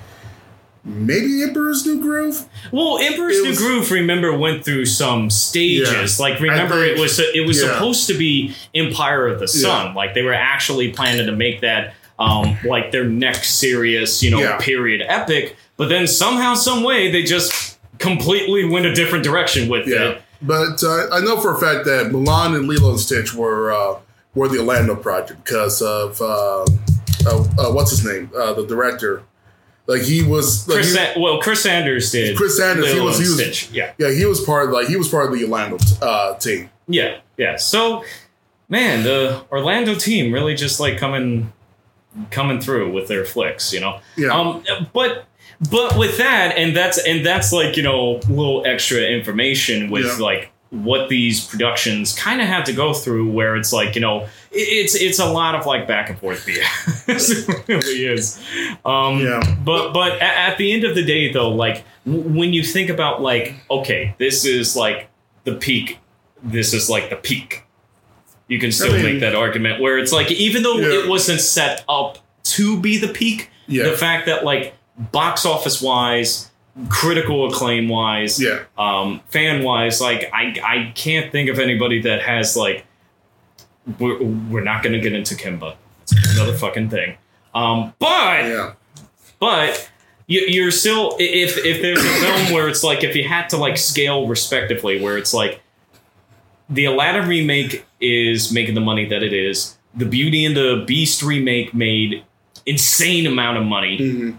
[0.83, 2.45] maybe Emperor's New Groove.
[2.71, 6.19] Well, Emperor's It New was- Groove, remember, went through some stages.
[6.19, 6.23] Yeah.
[6.23, 7.73] Like, remember, think- it was it was yeah.
[7.73, 9.95] supposed to be Empire of the Sun.
[9.95, 14.39] Like, they were actually planning to make that um, like their next serious, you know,
[14.39, 14.57] Yeah.
[14.57, 15.55] period epic.
[15.75, 20.21] But then somehow, some way, they just completely went a different direction with Yeah, it.
[20.41, 23.99] but uh, I know for a fact that Mulan and Lilo and Stitch were uh,
[24.36, 26.65] were the Orlando project because of uh, uh,
[27.57, 29.23] uh, what's his name, uh, the director.
[29.88, 32.36] Like he was, like, Chris, he- San- well, Chris Sanders did.
[32.36, 33.69] Chris Sanders, he was- he was- Stitch.
[33.71, 33.91] Yeah.
[33.99, 36.69] yeah, he was part of like he was part of the Orlando uh, team.
[36.88, 37.55] Yeah, yeah.
[37.57, 38.03] So,
[38.67, 41.51] man, the Orlando team really just like coming
[42.31, 43.99] coming through with their flicks, you know.
[44.17, 44.29] Yeah.
[44.29, 44.63] Um,
[44.93, 45.25] but
[45.69, 50.17] but with that, and that's and that's like you know little extra information with Yeah.
[50.23, 50.51] like
[50.84, 54.95] what these productions kind of have to go through, where it's like you know it's
[54.95, 57.47] it's a lot of like back and forth BS.
[57.49, 58.41] it really is.
[58.84, 59.41] Um, Yeah.
[59.63, 63.55] But but at the end of the day, though, like when you think about like
[63.69, 65.09] okay, this is like
[65.43, 65.99] the peak.
[66.43, 67.63] This is like the peak.
[68.47, 71.03] You can still mean- make that argument where it's like even though Yeah.
[71.03, 74.76] it wasn't set up to be the peak, Yeah, the fact that like
[75.11, 76.51] box office wise,
[76.89, 82.21] critical acclaim wise, yeah, um, fan wise, like I I can't think of anybody that
[82.21, 82.86] has like
[83.99, 85.76] we're, we're not gonna get into Kimba.
[86.03, 87.17] It's another fucking thing.
[87.53, 88.73] Um, but yeah.
[89.39, 89.89] but
[90.28, 93.57] you, you're still if if there's a film where it's like if you had to
[93.57, 95.61] like scale respectively, where it's like
[96.69, 99.78] the Aladdin remake is making the money that it is.
[99.93, 102.23] The Beauty and the Beast remake made
[102.65, 104.38] insane amount of money, Mhm.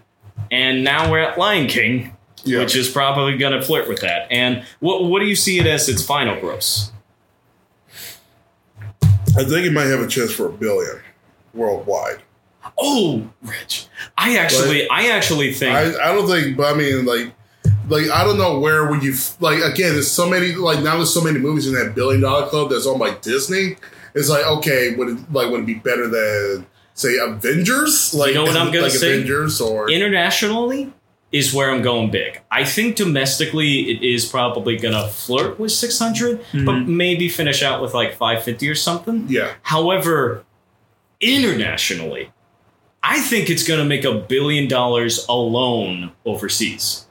[0.50, 2.15] and now we're at Lion King,
[2.46, 2.60] Yeah.
[2.60, 4.26] which is probably going to flirt with that.
[4.30, 6.92] And what what do you see it as its final gross?
[9.38, 11.00] I think it might have a chance for a billion
[11.52, 12.22] worldwide.
[12.78, 13.86] Oh, Rich,
[14.16, 17.32] I actually I actually think I, I don't think, but I mean, like,
[17.88, 19.92] like I don't know where would you like again.
[19.92, 22.86] There's so many like now there's so many movies in that billion dollar club that's
[22.86, 23.76] owned by Disney.
[24.14, 28.14] It's like okay, would it like would it be better than say Avengers?
[28.14, 29.14] Like you know what I'm gonna like say?
[29.14, 30.92] Avengers or internationally
[31.36, 32.40] is where I'm going big.
[32.50, 37.82] I think domestically it is probably going to flirt with 600, but maybe finish out
[37.82, 39.26] with like 550 or something.
[39.28, 40.44] yeah, However,
[41.20, 42.32] internationally,
[43.02, 47.06] I think it's going to make a billion dollars alone overseas.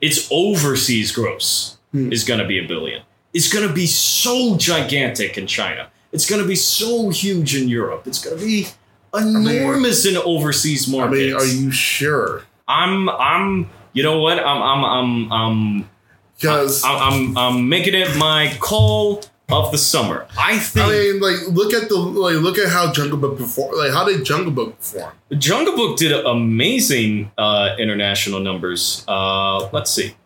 [0.00, 2.12] Its overseas gross Hmm.
[2.12, 3.02] is going to be a billion.
[3.32, 5.90] It's going to be so gigantic in China.
[6.12, 8.02] It's going to be so huge in Europe.
[8.06, 8.66] It's going to be
[9.16, 11.20] enormous in overseas markets.
[11.20, 12.42] I mean, are you sure?
[12.66, 14.38] I'm I'm you know what?
[14.38, 15.90] I'm I'm I'm I'm
[16.36, 20.26] Because I'm, I'm, I'm making it my call of the summer.
[20.38, 23.76] I think I mean, like, look at the like, look at how Jungle Book perform.
[23.76, 25.12] Like, how did Jungle Book perform?
[25.38, 29.04] Jungle Book did amazing uh, international numbers.
[29.06, 30.16] Uh, let's see.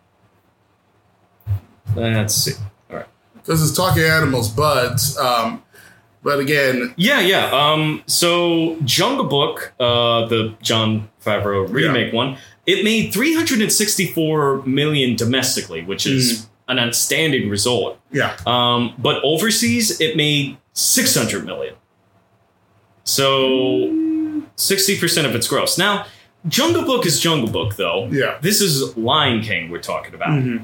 [1.95, 2.53] Let's see.
[2.89, 3.05] All right.
[3.35, 5.61] Because it's talking animals, but um,
[6.23, 7.49] but again, Yeah, yeah.
[7.51, 15.83] Um, so Jungle Book, uh, the Jon Favreau remake one, it made 364 million domestically,
[15.83, 17.99] which is an outstanding result.
[18.11, 21.73] yeah, Um, but overseas, it made 600 million.
[23.03, 23.89] So
[24.55, 25.77] 60% of its gross.
[25.77, 26.05] Now,
[26.47, 28.07] Jungle Book is Jungle Book, though.
[28.11, 28.37] Yeah.
[28.41, 30.29] This is Lion King we're talking about.
[30.29, 30.61] Mhm.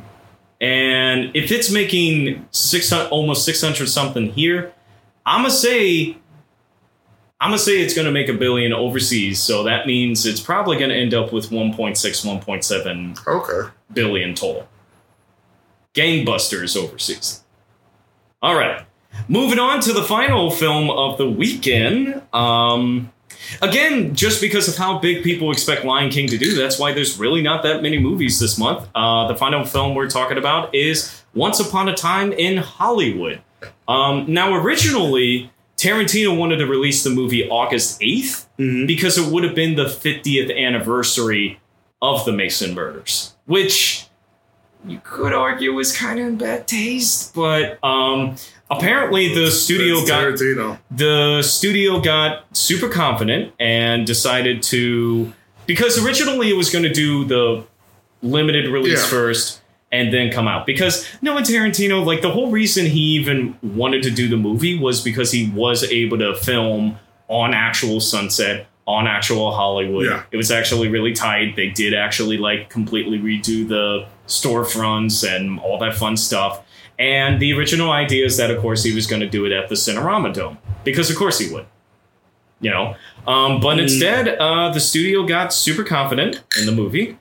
[0.62, 4.72] And if it's making 600, almost 600 something here,
[5.26, 6.17] I'm to say.
[7.41, 10.93] I'm gonna say it's gonna make a billion overseas, so that means it's probably gonna
[10.93, 11.95] end up with 1.6,
[12.26, 13.69] 1.7 Okay.
[13.93, 14.67] billion total.
[15.93, 17.43] Gangbusters overseas.
[18.41, 18.86] All right.
[19.28, 22.21] Moving on to the final film of the weekend.
[22.34, 23.11] Um,
[23.61, 27.17] again, just because of how big people expect Lion King to do, that's why there's
[27.17, 28.88] really not that many movies this month.
[28.93, 33.41] Uh, the final film we're talking about is Once Upon a Time in Hollywood.
[33.88, 38.88] Um, now, originally, Tarantino wanted to release the movie August 8th Mhm.
[38.88, 41.59] because it would have been the 50th anniversary
[42.01, 44.05] of the Manson murders, which
[44.88, 48.36] you could argue was kind of in bad taste, but um,
[48.70, 50.80] apparently the studio It's got Tarantino.
[50.91, 55.34] the studio got super confident and decided to
[55.66, 57.63] because originally it was going to do the
[58.22, 59.07] limited release Yeah.
[59.09, 59.61] first
[59.96, 64.12] and then come out because Noah Tarantino like the whole reason he even wanted to
[64.12, 69.52] do the movie was because he was able to film on actual sunset on actual
[69.52, 70.24] Hollywood Yeah.
[70.32, 75.78] it was actually really tight they did actually like completely redo the storefronts and all
[75.80, 76.62] that fun stuff
[76.98, 79.68] and the original idea is that, of course, he was going to do it at
[79.68, 81.66] the Cinerama Dome because, of course, he would.
[82.62, 82.96] You know,
[83.28, 83.82] um, but Mm.
[83.84, 87.18] instead, uh, the studio got super confident in the movie.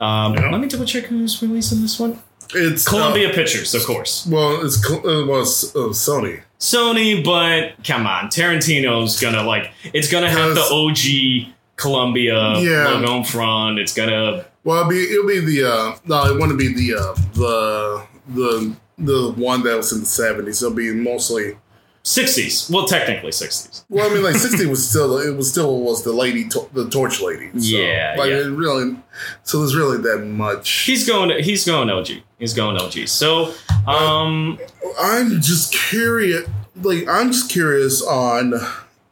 [0.00, 0.50] Um, Yeah.
[0.50, 2.18] Let me double check who's releasing this one.
[2.52, 4.26] It's Columbia uh, Pictures, of course.
[4.26, 6.40] well, it's uh, well, it's, uh, Sony.
[6.58, 12.88] Sony, but come on, Tarantino's gonna like it's gonna have the OG Columbia Yeah.
[12.88, 13.78] logo in front.
[13.78, 17.14] It's gonna Well, it'll be it'll be the uh, no, it wouldn't be the uh,
[17.34, 18.02] the
[18.34, 20.62] the the one that was in the seventies.
[20.62, 21.56] It'll be mostly.
[22.04, 22.70] 60s.
[22.70, 23.84] Well, technically 60s.
[23.88, 26.88] Well, I mean, like sixty was still it was still was the lady to- the
[26.88, 27.50] torch lady.
[27.52, 28.36] So, Yeah, like yeah.
[28.38, 28.96] it really.
[29.42, 30.70] So there's really that much.
[30.70, 31.42] He's going.
[31.42, 32.08] He's going OG.
[32.38, 33.06] He's going OG.
[33.08, 33.52] So,
[33.86, 34.58] um,
[34.98, 36.48] I'm just curious.
[36.82, 38.54] Like I'm just curious on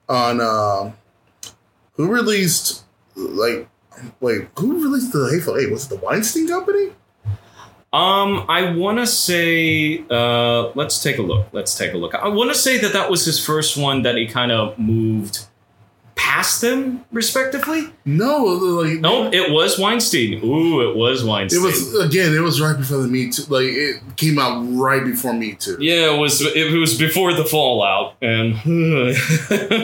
[0.08, 0.92] on uh,
[1.94, 2.84] who released
[3.16, 3.68] like
[4.20, 5.70] wait who released the Hateful Eight?
[5.70, 6.92] Was it the Weinstein Company?
[7.92, 11.46] Um, I want to say, uh, let's take a look.
[11.52, 12.14] Let's take a look.
[12.14, 15.46] I want to say that that was his first one that he kind of moved
[16.14, 17.84] past them, respectively.
[18.04, 20.44] No, like No, it was Weinstein.
[20.44, 21.62] Ooh, it was Weinstein.
[21.62, 22.34] It was again.
[22.34, 23.44] It was right before the Me Too.
[23.48, 25.78] Like it came out right before Me Too.
[25.80, 26.42] yeah, it was.
[26.42, 28.54] It was before the fallout, and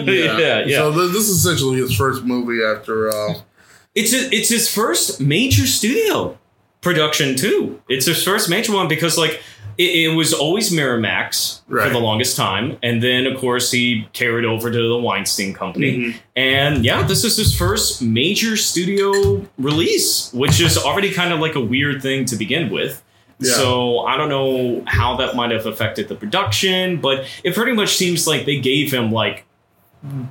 [0.07, 0.77] yeah, yeah.
[0.79, 3.09] So th- this is essentially his first movie after.
[3.09, 3.35] Uh,
[3.95, 6.37] It's a, it's his first major studio
[6.85, 7.81] production too.
[7.89, 9.41] It's his first major one because like
[9.77, 14.45] it, it was always Miramax for the longest time, and then of course he carried
[14.45, 16.15] over to the Weinstein Company, Mhm.
[16.37, 21.57] and yeah, this is his first major studio release, which is already kind of like
[21.57, 23.03] a weird thing to begin with.
[23.41, 23.55] Yeah.
[23.55, 27.97] So I don't know how that might have affected the production, but it pretty much
[27.97, 29.45] seems like they gave him like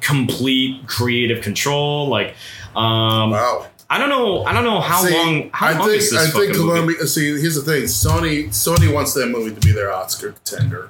[0.01, 2.07] complete creative control.
[2.07, 2.35] Like,
[2.75, 3.65] um, wow.
[3.93, 4.43] I don't know.
[4.43, 5.49] I don't know how See, long.
[5.53, 6.95] How I long think is this I think movie?
[7.05, 7.83] See, here's the thing.
[7.83, 10.89] Sony Sony wants that movie to be their Oscar contender.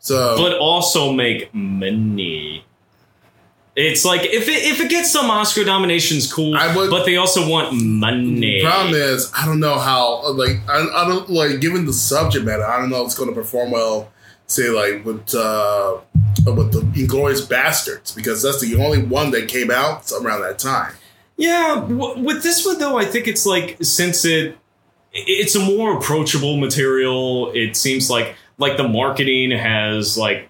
[0.00, 2.64] So but also make money.
[3.76, 6.54] It's like if it if it gets some Oscar nominations, cool.
[6.56, 8.58] I would- but they also want money.
[8.58, 10.30] the problem is, I don't know how.
[10.32, 12.64] Like, I, I don't like given the subject matter.
[12.64, 14.10] I don't know if it's going to perform well.
[14.46, 15.96] Say like with uh
[16.44, 20.92] with the Inglourious Basterds because that's the only one that came out around that time.
[21.36, 24.56] Yeah, w- with this one though, I think it's like since it
[25.12, 27.50] it's a more approachable material.
[27.52, 30.48] It seems like like the marketing has like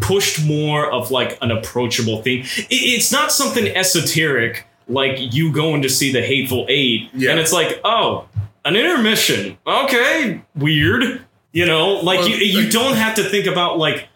[0.00, 2.40] pushed more of like an approachable theme.
[2.56, 7.32] It, it's not something esoteric like you going to see the Hateful Eight, Yeah.
[7.32, 8.26] and it's like oh,
[8.64, 9.58] an intermission.
[9.66, 11.22] Okay, weird.
[11.52, 14.08] You know, like Well, you you don't have to think about like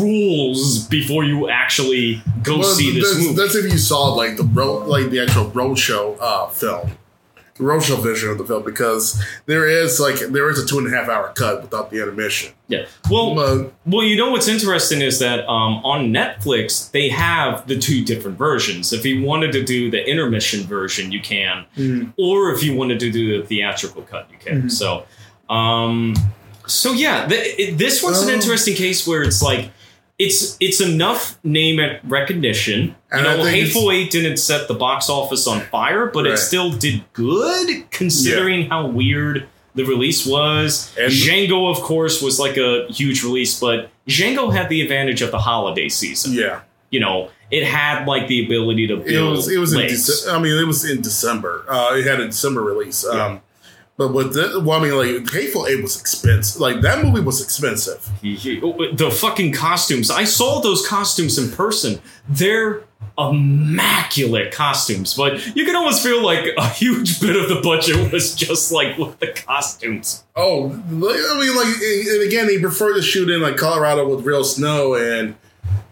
[0.00, 3.34] rules before you actually go Well, see this that's, movie.
[3.36, 6.92] that's if you saw like the road, like the actual roadshow uh, film,
[7.56, 10.86] the roadshow version of the film, because there is like there is a two and
[10.86, 12.52] a half hour cut without the intermission.
[12.68, 12.86] yeah.
[13.10, 17.78] Well, But Well, you know what's interesting is that um, on Netflix they have the
[17.78, 18.92] two different versions.
[18.92, 22.12] If you wanted to do the intermission version, you can, Mhm.
[22.16, 24.62] or if you wanted to do the theatrical cut, you can.
[24.64, 24.70] Mhm.
[24.72, 25.04] So,
[25.52, 26.14] um,
[26.66, 29.70] so yeah, th- it, this one's an interesting case where it's like
[30.18, 32.80] it's it's enough name recognition.
[32.88, 36.26] You And I know, think Hateful Eight didn't set the box office on fire, but
[36.26, 36.38] it Right.
[36.38, 40.92] still did good considering how weird the release was.
[40.98, 45.30] And- Django, of course, was like a huge release, but Django had the advantage of
[45.32, 46.32] the holiday season.
[46.34, 46.60] yeah,
[46.90, 49.08] you know, it had like the ability to build.
[49.08, 50.08] It was it was in legs.
[50.08, 51.64] Dece- I mean it was in December.
[51.68, 53.04] Uh, it had a December release.
[53.04, 53.40] Um,
[53.96, 56.60] But with the, well, I mean, like Hateful Eight was expensive.
[56.60, 58.08] Like that movie was expensive.
[58.20, 60.10] He- oh, the fucking costumes.
[60.10, 62.00] I saw those costumes in person.
[62.28, 62.82] They're
[63.16, 68.34] immaculate costumes, but you can almost feel like a huge bit of the budget was
[68.34, 70.24] just like with the costumes.
[70.34, 74.24] Oh, I mean, like, and and again, he preferred to shoot in like Colorado with
[74.26, 75.36] real snow, and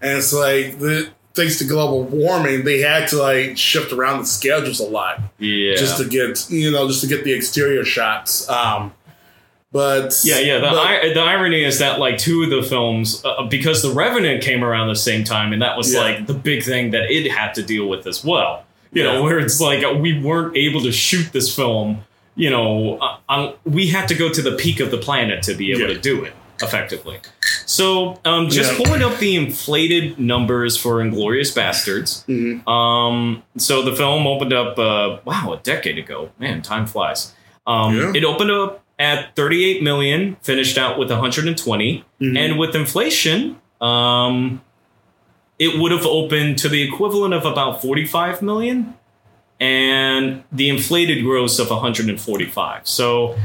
[0.00, 4.26] and it's like the, thanks to global warming, they had to like shift around the
[4.26, 5.74] schedules a lot Yeah.
[5.76, 8.48] just to get you know just to get the exterior shots.
[8.48, 8.92] Um,
[9.72, 10.56] but yeah, yeah.
[10.56, 13.90] The, but- I, the irony is that like two of the films, uh, because The
[13.90, 16.00] Revenant came around the same time, and that was Yeah.
[16.00, 18.64] like the big thing that it had to deal with as well.
[18.92, 19.12] You Yeah.
[19.14, 22.04] know, where it's like uh, we weren't able to shoot this film.
[22.34, 25.54] You know, uh, on, we had to go to the peak of the planet to
[25.54, 25.86] be able Yeah.
[25.88, 27.18] to do it effectively.
[27.66, 28.84] So, um, just Yeah.
[28.84, 32.24] pulling up the inflated numbers for Inglourious Basterds.
[32.26, 32.66] Mhm.
[32.68, 36.30] Um, so the film opened up, uh, wow, a decade ago.
[36.38, 37.34] Man, time flies.
[37.66, 38.12] Um, Yeah.
[38.14, 42.38] It opened up at 38 million, finished out with 120, Mhm.
[42.38, 44.60] and with inflation, um,
[45.58, 48.94] it would have opened to the equivalent of about 45 million,
[49.60, 52.80] and the inflated gross of 145.
[52.84, 53.36] So,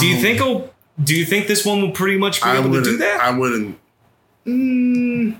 [0.00, 0.40] do you Um, think?
[0.40, 0.70] Oh,
[1.02, 3.20] do you think this one will pretty much be I able to do that?
[3.20, 3.78] I wouldn't.
[4.46, 5.36] Mm,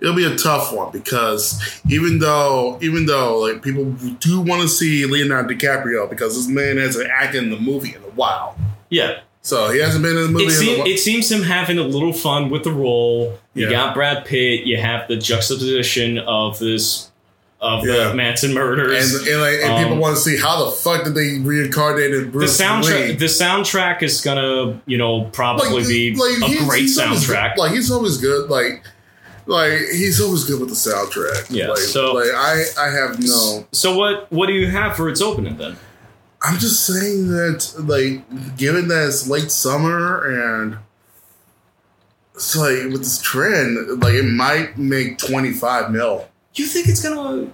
[0.00, 3.84] it'll be a tough one because even though even though like people
[4.20, 8.02] do want to see Leonardo DiCaprio because this man hasn't acted in the movie in
[8.02, 8.56] a while,
[8.88, 10.44] yeah, so he hasn't been in the movie.
[10.44, 10.86] it, in a seem, while.
[10.88, 13.38] it seems him having a little fun with the role.
[13.54, 13.70] You Yeah.
[13.72, 14.64] got Brad Pitt.
[14.64, 17.09] You have the juxtaposition of this
[17.60, 18.08] of Yeah.
[18.08, 19.14] the Manson murders.
[19.14, 22.26] and, and, like, and Um, people want to see how the fuck did they reincarnated
[22.26, 23.12] the Bruce soundtrack, Lee?
[23.16, 27.56] the soundtrack is gonna, you know, probably be a he's- great he's soundtrack.
[27.56, 27.60] good.
[27.60, 28.48] Like he's always good.
[28.50, 28.82] Like
[29.46, 31.46] like he's always good with the soundtrack.
[31.50, 33.66] Yeah, Like, so- like I I have no.
[33.72, 34.26] so what?
[34.30, 35.76] What do you have for its opening then?
[36.42, 40.78] I'm just saying that like given that it's late summer and
[42.34, 46.26] it's like with this trend, like it might make 25 mil.
[46.54, 47.52] You think it's gonna?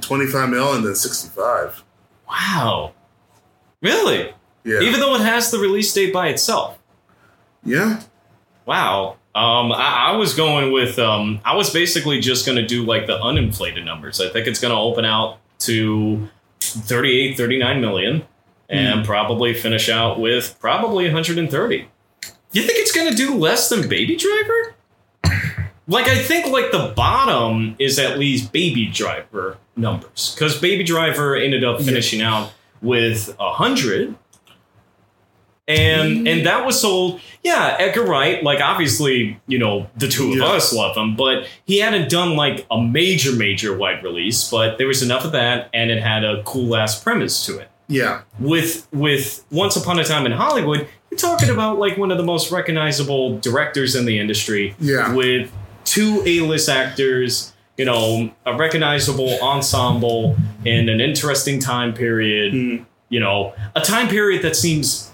[0.00, 1.82] 25 mil and then 65.
[2.28, 2.92] Wow,
[3.80, 4.32] really?
[4.64, 4.80] Yeah.
[4.80, 6.78] Even though it has the release date by itself.
[7.64, 8.02] yeah.
[8.66, 9.16] Wow.
[9.34, 13.06] Um, I, I was going with um, I was basically just going to do like
[13.06, 14.20] the uninflated numbers.
[14.20, 16.28] I think it's going to open out to
[16.60, 18.24] 38, 39 million
[18.68, 21.88] and probably finish out with probably 130.
[22.52, 24.74] You think it's going to do less than Baby Driver?
[25.88, 31.34] Like I think like the bottom is at least Baby Driver numbers because Baby Driver
[31.34, 31.86] ended up Yeah.
[31.86, 34.14] finishing out with a hundred,
[35.66, 37.20] and and that was sold.
[37.42, 38.42] Yeah, Edgar Wright.
[38.42, 40.44] Like obviously, you know the two of Yeah.
[40.46, 44.48] us love him, but he hadn't done like a major major wide release.
[44.50, 47.70] But there was enough of that, and it had a cool ass premise to it
[47.88, 48.20] Yeah.
[48.38, 52.24] with with Once Upon a Time in Hollywood, you're talking about like one of the
[52.24, 54.74] most recognizable directors in the industry.
[54.80, 55.12] Yeah.
[55.14, 55.50] With
[55.98, 62.54] two A-list actors, you know, a recognizable ensemble in an interesting time period.
[62.54, 62.86] Mm.
[63.08, 65.10] You know, a time period that seems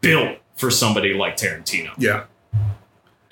[0.00, 1.90] built for somebody like Tarantino.
[1.98, 2.24] Yeah.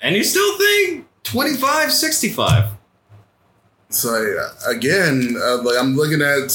[0.01, 2.71] And you still think 25, 65.
[3.89, 6.49] So uh, again, uh, like I'm looking at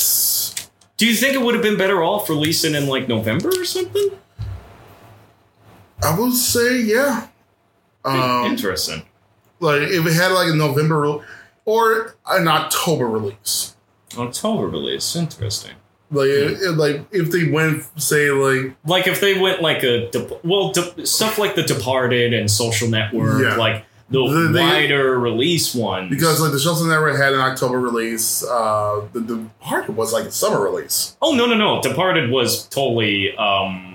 [0.99, 4.11] Do you think it would have been better off releasing in like November or something?
[6.03, 7.27] I would say yeah.
[8.05, 9.03] Um, Interesting.
[9.61, 11.21] Like if it had like a November re-
[11.65, 13.77] or an October release.
[14.19, 15.15] October release.
[15.15, 15.73] Interesting.
[16.11, 20.11] Like it, it- like if they went say like like if they went like a
[20.11, 23.55] De- well De- stuff like the departed and social network Yeah.
[23.57, 27.79] like the The- they- wider release ones because like the Social Network had an October
[27.79, 31.17] release, uh the Departed was like a summer release.
[31.23, 33.90] oh no no no departed was totally um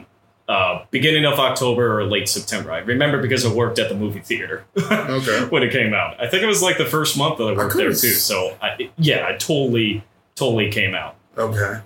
[0.48, 4.20] uh beginning of october or late september i remember because i worked at the movie
[4.20, 5.46] theater Okay.
[5.50, 7.76] when it came out i think it was like the first month that i worked
[7.76, 10.04] there too so I, yeah I totally
[10.36, 11.80] totally came out Okay.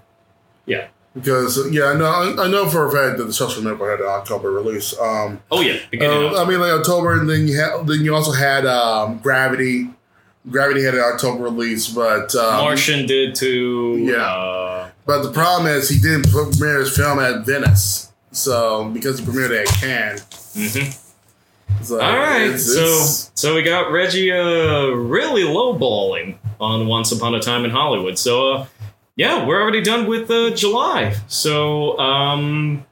[0.67, 0.87] Yeah.
[1.15, 4.05] Because yeah, I know I, I know for a fact that the Social Network had
[4.05, 4.93] an October release.
[4.99, 8.01] Um, oh yeah beginning uh, of I mean like October, and then you had then
[8.05, 9.89] you also had um, Gravity.
[10.51, 14.17] Gravity had an October release, but um, martian did too Yeah.
[14.23, 18.08] uh, But the problem is he didn't premiere his film at Venice.
[18.39, 20.21] So because he premiered at Cannes.
[20.55, 20.97] mhm.
[21.83, 27.11] So All right, it's- so it's- so we got Reggie uh, really lowballing on Once
[27.11, 28.17] Upon a Time in Hollywood.
[28.17, 28.65] So uh,
[29.15, 31.15] yeah, we're already done with uh, July.
[31.27, 32.85] So um,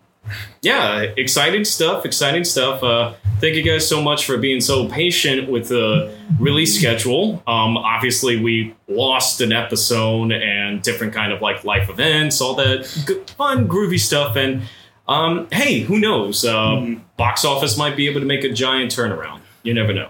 [0.61, 2.83] yeah, exciting stuff, exciting stuff.
[2.83, 7.41] Uh, thank you guys so much for being so patient with the release schedule.
[7.47, 12.83] Um, obviously, we lost an episode and different kind of like life events, all that
[13.07, 14.35] g- fun, groovy stuff.
[14.35, 14.63] And
[15.07, 16.43] um, hey, who knows?
[16.45, 17.01] Uh, Mm-hmm.
[17.17, 19.39] Box office might be able to make a giant turnaround.
[19.63, 20.09] You never know.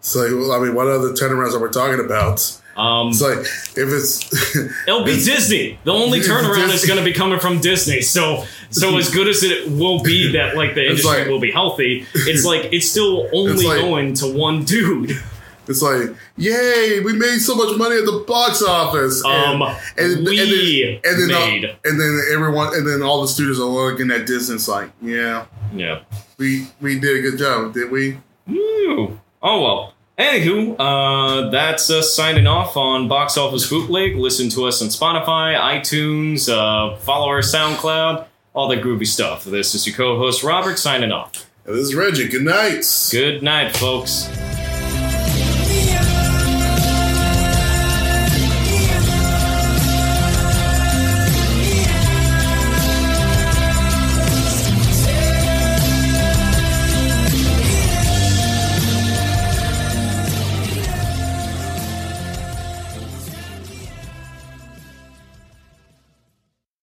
[0.00, 2.60] So I mean, what other turnarounds are we talking about?
[2.76, 4.56] Um, It's like if it's
[4.86, 5.78] It'll be Disney.
[5.84, 8.02] The only turnaround is going to be coming from Disney.
[8.02, 11.50] So, so as good as it will be that like the industry like- will be
[11.50, 15.10] healthy, it's like it's still only like- going to one dude.
[15.68, 19.24] it's like, yay, we made so much money at the box office.
[19.24, 21.64] Um, we then, and then, made.
[21.84, 26.00] and then everyone, and then all the students are looking at distance like, yeah, Yeah.
[26.38, 28.18] we we did a good job, did we?
[28.46, 29.18] Woo.
[29.42, 29.92] Oh well.
[30.18, 34.16] Anywho, uh, that's us signing off on Box Office Bootleg.
[34.16, 38.24] Listen to us on Spotify, iTunes, uh, follow our SoundCloud,
[38.54, 39.44] all that groovy stuff.
[39.44, 41.50] This is your co-host Robert signing off.
[41.66, 42.28] And this is Reggie.
[42.28, 42.86] Good night.
[43.10, 44.26] Good night, folks.